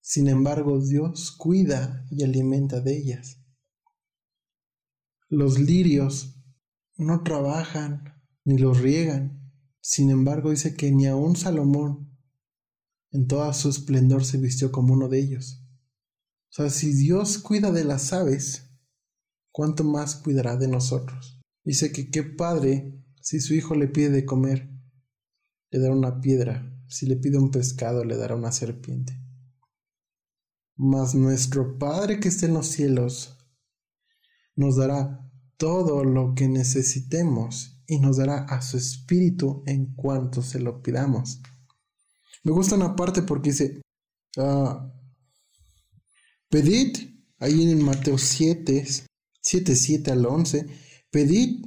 Sin 0.00 0.26
embargo, 0.26 0.80
Dios 0.80 1.30
cuida 1.30 2.06
y 2.10 2.24
alimenta 2.24 2.80
de 2.80 2.96
ellas. 2.96 3.44
Los 5.28 5.58
lirios 5.60 6.42
no 6.96 7.22
trabajan 7.22 8.24
ni 8.46 8.56
los 8.56 8.80
riegan. 8.80 9.52
Sin 9.82 10.08
embargo, 10.08 10.52
dice 10.52 10.74
que 10.74 10.90
ni 10.90 11.06
aun 11.06 11.36
Salomón 11.36 12.18
en 13.10 13.26
toda 13.26 13.52
su 13.52 13.68
esplendor 13.68 14.24
se 14.24 14.38
vistió 14.38 14.72
como 14.72 14.94
uno 14.94 15.10
de 15.10 15.18
ellos. 15.18 15.62
O 16.48 16.54
sea, 16.54 16.70
si 16.70 16.94
Dios 16.94 17.36
cuida 17.36 17.72
de 17.72 17.84
las 17.84 18.14
aves, 18.14 18.70
¿cuánto 19.50 19.84
más 19.84 20.16
cuidará 20.16 20.56
de 20.56 20.68
nosotros? 20.68 21.42
Dice 21.62 21.92
que 21.92 22.10
qué 22.10 22.22
padre 22.22 23.04
si 23.20 23.38
su 23.38 23.52
hijo 23.52 23.74
le 23.74 23.88
pide 23.88 24.08
de 24.08 24.24
comer, 24.24 24.70
le 25.70 25.78
dará 25.78 25.94
una 25.94 26.22
piedra 26.22 26.71
si 26.92 27.06
le 27.06 27.16
pide 27.16 27.38
un 27.38 27.50
pescado, 27.50 28.04
le 28.04 28.16
dará 28.16 28.34
una 28.34 28.52
serpiente. 28.52 29.18
Mas 30.76 31.14
nuestro 31.14 31.78
Padre 31.78 32.20
que 32.20 32.28
está 32.28 32.46
en 32.46 32.54
los 32.54 32.68
cielos 32.68 33.38
nos 34.54 34.76
dará 34.76 35.30
todo 35.56 36.04
lo 36.04 36.34
que 36.34 36.48
necesitemos 36.48 37.82
y 37.86 37.98
nos 37.98 38.16
dará 38.18 38.44
a 38.44 38.60
su 38.62 38.76
espíritu 38.76 39.62
en 39.66 39.94
cuanto 39.94 40.42
se 40.42 40.58
lo 40.60 40.82
pidamos. 40.82 41.40
Me 42.44 42.52
gusta 42.52 42.76
una 42.76 42.94
parte 42.96 43.22
porque 43.22 43.50
dice, 43.50 43.80
uh, 44.36 44.90
pedid, 46.48 46.96
ahí 47.38 47.70
en 47.70 47.82
Mateo 47.82 48.18
7, 48.18 48.84
7, 49.40 49.76
7 49.76 50.10
al 50.10 50.26
11, 50.26 50.66
pedid 51.10 51.64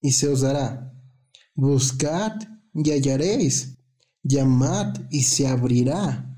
y 0.00 0.12
se 0.12 0.28
os 0.28 0.40
dará, 0.40 0.92
buscad 1.54 2.32
y 2.74 2.90
hallaréis. 2.90 3.76
Llamad 4.24 4.94
y 5.10 5.22
se 5.22 5.46
abrirá. 5.46 6.34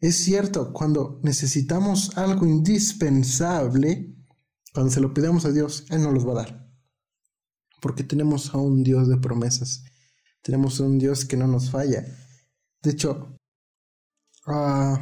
Es 0.00 0.16
cierto, 0.16 0.72
cuando 0.72 1.20
necesitamos 1.22 2.16
algo 2.16 2.46
indispensable, 2.46 4.14
cuando 4.72 4.92
se 4.92 5.00
lo 5.00 5.12
pidamos 5.12 5.44
a 5.44 5.52
Dios, 5.52 5.84
Él 5.90 6.02
nos 6.02 6.14
los 6.14 6.26
va 6.26 6.32
a 6.32 6.44
dar. 6.44 6.70
Porque 7.82 8.04
tenemos 8.04 8.54
a 8.54 8.58
un 8.58 8.82
Dios 8.82 9.08
de 9.08 9.16
promesas. 9.16 9.82
Tenemos 10.42 10.80
a 10.80 10.84
un 10.84 10.98
Dios 10.98 11.24
que 11.24 11.36
no 11.36 11.46
nos 11.46 11.70
falla. 11.70 12.04
De 12.82 12.90
hecho, 12.90 13.36
ah, 14.46 15.00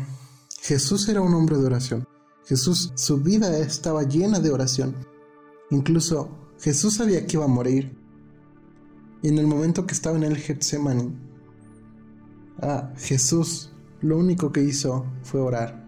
Jesús 0.62 1.08
era 1.08 1.20
un 1.20 1.34
hombre 1.34 1.58
de 1.58 1.66
oración. 1.66 2.08
Jesús, 2.46 2.92
su 2.96 3.18
vida 3.18 3.58
estaba 3.58 4.04
llena 4.04 4.40
de 4.40 4.50
oración. 4.50 4.96
Incluso 5.70 6.54
Jesús 6.60 6.94
sabía 6.94 7.26
que 7.26 7.36
iba 7.36 7.44
a 7.44 7.48
morir. 7.48 7.96
Y 9.22 9.28
en 9.28 9.38
el 9.38 9.46
momento 9.46 9.86
que 9.86 9.94
estaba 9.94 10.16
en 10.16 10.24
el 10.24 10.38
Getsemaní, 10.38 11.27
ah, 12.60 12.92
Jesús 12.96 13.72
lo 14.00 14.18
único 14.18 14.52
que 14.52 14.62
hizo 14.62 15.06
fue 15.22 15.40
orar. 15.40 15.86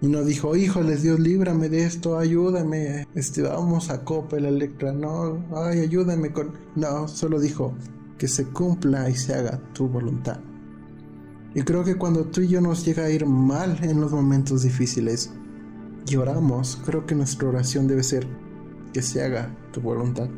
Y 0.00 0.08
no 0.08 0.22
dijo, 0.22 0.54
híjoles, 0.54 1.02
Dios, 1.02 1.18
líbrame 1.18 1.70
de 1.70 1.84
esto, 1.84 2.18
ayúdame, 2.18 3.06
este, 3.14 3.40
vamos 3.42 3.88
a 3.88 4.04
Copa, 4.04 4.36
Electra, 4.36 4.92
no, 4.92 5.42
ay, 5.56 5.80
ayúdame 5.80 6.30
con... 6.30 6.52
No, 6.76 7.08
solo 7.08 7.40
dijo, 7.40 7.74
que 8.18 8.28
se 8.28 8.44
cumpla 8.44 9.08
y 9.08 9.14
se 9.14 9.34
haga 9.34 9.58
tu 9.72 9.88
voluntad. 9.88 10.40
Y 11.54 11.62
creo 11.62 11.84
que 11.84 11.96
cuando 11.96 12.24
tú 12.24 12.42
y 12.42 12.48
yo 12.48 12.60
nos 12.60 12.84
llega 12.84 13.04
a 13.04 13.10
ir 13.10 13.26
mal 13.26 13.78
en 13.82 14.00
los 14.00 14.12
momentos 14.12 14.62
difíciles 14.62 15.30
y 16.06 16.16
oramos, 16.16 16.80
creo 16.84 17.06
que 17.06 17.14
nuestra 17.14 17.48
oración 17.48 17.86
debe 17.86 18.02
ser 18.02 18.26
que 18.92 19.00
se 19.00 19.22
haga 19.22 19.56
tu 19.72 19.80
voluntad. 19.80 20.28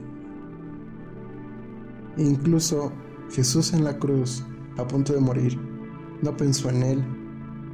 Incluso 2.18 2.92
Jesús 3.30 3.72
en 3.72 3.82
la 3.82 3.98
cruz, 3.98 4.44
a 4.78 4.86
punto 4.86 5.12
de 5.12 5.20
morir, 5.20 5.58
no 6.22 6.36
pensó 6.36 6.70
en 6.70 6.82
él. 6.82 7.04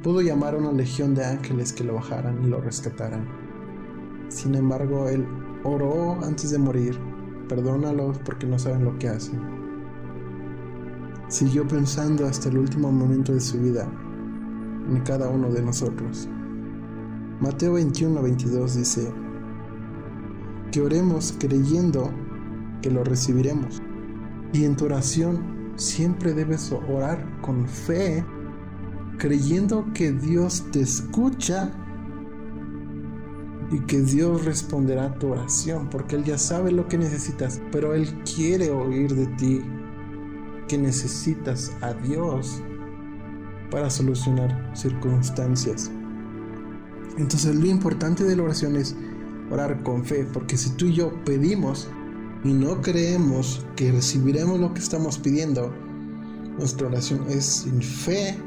Pudo 0.01 0.21
llamar 0.21 0.55
a 0.55 0.57
una 0.57 0.71
legión 0.71 1.15
de 1.15 1.25
ángeles 1.25 1.73
que 1.73 1.83
lo 1.83 1.95
bajaran 1.95 2.43
y 2.43 2.47
lo 2.47 2.59
rescataran. 2.59 3.25
Sin 4.29 4.55
embargo, 4.55 5.07
él 5.07 5.25
oró 5.63 6.23
antes 6.23 6.51
de 6.51 6.59
morir. 6.59 6.97
Perdónalos 7.47 8.17
porque 8.19 8.47
no 8.47 8.57
saben 8.57 8.83
lo 8.83 8.97
que 8.97 9.09
hacen. 9.09 9.39
Siguió 11.27 11.67
pensando 11.67 12.25
hasta 12.25 12.49
el 12.49 12.57
último 12.57 12.91
momento 12.91 13.33
de 13.33 13.39
su 13.39 13.59
vida 13.59 13.87
en 14.89 15.01
cada 15.01 15.29
uno 15.29 15.49
de 15.49 15.61
nosotros. 15.61 16.27
Mateo 17.39 17.73
21 17.73 18.21
22 18.21 18.75
dice 18.75 19.11
que 20.71 20.81
oremos 20.81 21.35
creyendo 21.39 22.11
que 22.81 22.91
lo 22.91 23.03
recibiremos. 23.03 23.81
Y 24.51 24.65
en 24.65 24.75
tu 24.75 24.85
oración 24.85 25.52
siempre 25.75 26.33
debes 26.33 26.71
orar 26.71 27.25
con 27.41 27.67
fe, 27.67 28.23
creyendo 29.17 29.85
que 29.93 30.11
Dios 30.11 30.65
te 30.71 30.81
escucha 30.81 31.71
y 33.71 33.79
que 33.81 34.01
Dios 34.01 34.45
responderá 34.45 35.05
a 35.05 35.13
tu 35.15 35.31
oración, 35.31 35.89
porque 35.89 36.15
Él 36.15 36.23
ya 36.23 36.37
sabe 36.37 36.71
lo 36.71 36.87
que 36.87 36.97
necesitas, 36.97 37.61
pero 37.71 37.93
Él 37.93 38.07
quiere 38.23 38.71
oír 38.71 39.13
de 39.15 39.25
ti 39.37 39.61
que 40.67 40.77
necesitas 40.77 41.75
a 41.81 41.93
Dios 41.93 42.61
para 43.71 43.89
solucionar 43.89 44.71
circunstancias. 44.75 45.91
Entonces 47.17 47.55
lo 47.55 47.65
importante 47.65 48.23
de 48.23 48.35
la 48.35 48.43
oración 48.43 48.75
es 48.75 48.95
orar 49.49 49.81
con 49.83 50.03
fe, 50.05 50.27
porque 50.31 50.57
si 50.57 50.71
tú 50.71 50.85
y 50.85 50.93
yo 50.93 51.13
pedimos, 51.23 51.89
y 52.43 52.51
no 52.51 52.81
creemos 52.81 53.65
que 53.75 53.91
recibiremos 53.91 54.59
lo 54.59 54.73
que 54.73 54.81
estamos 54.81 55.17
pidiendo, 55.17 55.71
nuestra 56.57 56.87
oración 56.87 57.25
es 57.29 57.45
sin 57.45 57.81
fe 57.81 58.37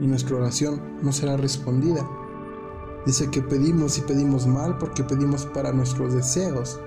y 0.00 0.06
nuestra 0.06 0.36
oración 0.36 0.80
no 1.02 1.10
será 1.10 1.36
respondida. 1.36 2.06
Dice 3.06 3.30
que 3.30 3.40
pedimos 3.42 3.98
y 3.98 4.02
pedimos 4.02 4.46
mal 4.46 4.76
porque 4.78 5.04
pedimos 5.04 5.46
para 5.46 5.72
nuestros 5.72 6.14
deseos 6.14 6.80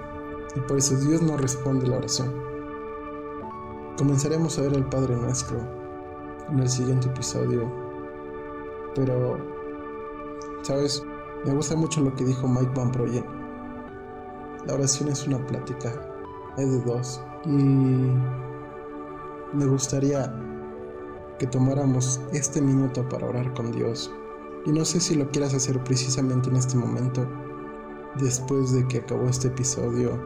y 0.55 0.59
por 0.61 0.77
eso 0.77 0.95
Dios 0.97 1.21
no 1.21 1.37
responde 1.37 1.87
la 1.87 1.97
oración. 1.97 2.31
Comenzaremos 3.97 4.57
a 4.59 4.61
ver 4.61 4.73
el 4.73 4.85
Padre 4.85 5.15
Nuestro 5.15 5.57
en 6.51 6.59
el 6.59 6.69
siguiente 6.69 7.07
episodio, 7.07 7.71
pero, 8.93 9.37
¿sabes? 10.61 11.03
Me 11.45 11.53
gusta 11.53 11.75
mucho 11.75 12.01
lo 12.01 12.13
que 12.15 12.25
dijo 12.25 12.47
Mike 12.47 12.71
Van 12.75 12.91
Proyen. 12.91 13.25
La 14.67 14.75
oración 14.75 15.09
es 15.09 15.25
una 15.25 15.45
plática 15.45 16.16
de 16.65 16.81
dos. 16.81 17.21
Y 17.45 17.49
me 19.53 19.65
gustaría 19.65 20.33
que 21.39 21.47
tomáramos 21.47 22.19
este 22.33 22.61
minuto 22.61 23.07
para 23.07 23.27
orar 23.27 23.53
con 23.53 23.71
Dios. 23.71 24.11
Y 24.65 24.71
no 24.71 24.83
sé 24.83 24.99
si 24.99 25.15
lo 25.15 25.29
quieras 25.29 25.53
hacer 25.53 25.81
precisamente 25.83 26.49
en 26.49 26.55
este 26.57 26.75
momento, 26.77 27.25
después 28.19 28.73
de 28.73 28.87
que 28.87 28.97
acabó 28.97 29.29
este 29.29 29.47
episodio, 29.47 30.19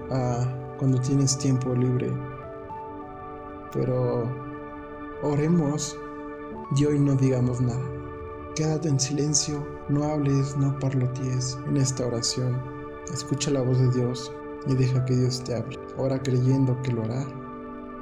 cuando 0.80 1.00
tienes 1.02 1.38
tiempo 1.38 1.76
libre. 1.76 2.12
Pero 3.74 4.24
oremos 5.22 5.98
y 6.76 6.86
hoy 6.86 7.00
no 7.00 7.16
digamos 7.16 7.62
nada. 7.62 7.84
Quédate 8.56 8.90
en 8.90 9.00
silencio, 9.00 9.66
no 9.90 10.04
hables, 10.04 10.58
no 10.58 10.78
parlotees 10.80 11.58
en 11.68 11.78
esta 11.78 12.06
oración. 12.06 12.60
Escucha 13.14 13.52
la 13.52 13.62
voz 13.62 13.80
de 13.80 13.92
Dios 13.92 14.32
y 14.68 14.76
deja 14.76 15.06
que 15.06 15.16
Dios 15.16 15.44
te 15.44 15.56
hable. 15.56 15.81
Ora 15.98 16.22
creyendo 16.22 16.80
que 16.82 16.92
lo 16.92 17.04
hará. 17.04 17.26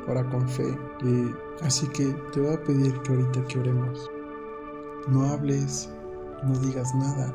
Ora 0.07 0.27
con 0.29 0.47
fe. 0.47 0.77
Y 1.03 1.33
así 1.63 1.87
que 1.87 2.13
te 2.31 2.41
voy 2.41 2.53
a 2.53 2.63
pedir 2.63 2.99
que 3.01 3.13
ahorita 3.13 3.45
que 3.45 3.59
oremos, 3.59 4.09
no 5.07 5.23
hables, 5.25 5.91
no 6.43 6.57
digas 6.59 6.93
nada. 6.95 7.33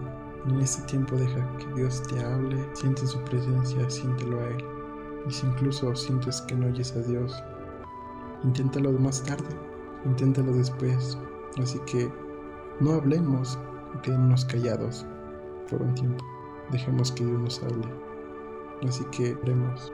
En 0.49 0.61
este 0.61 0.83
tiempo 0.83 1.17
deja 1.17 1.57
que 1.57 1.67
Dios 1.75 2.03
te 2.03 2.23
hable, 2.23 2.69
siente 2.75 3.07
su 3.07 3.19
presencia, 3.21 3.89
siéntelo 3.89 4.41
a 4.41 4.49
Él. 4.49 4.65
Y 5.27 5.33
si 5.33 5.47
incluso 5.47 5.95
sientes 5.97 6.43
que 6.43 6.55
no 6.55 6.67
oyes 6.67 6.95
a 6.95 7.01
Dios, 7.01 7.35
inténtalo 8.43 8.93
más 8.93 9.23
tarde, 9.23 9.49
inténtalo 10.05 10.53
después. 10.53 11.19
Así 11.61 11.79
que 11.87 12.13
no 12.81 12.93
hablemos, 12.93 13.59
quedémonos 14.03 14.45
callados 14.45 15.07
por 15.71 15.81
un 15.81 15.95
tiempo. 15.95 16.25
Dejemos 16.71 17.13
que 17.13 17.25
Dios 17.25 17.41
nos 17.41 17.63
hable. 17.63 17.89
Así 18.87 19.05
que 19.07 19.35
oremos. 19.43 19.93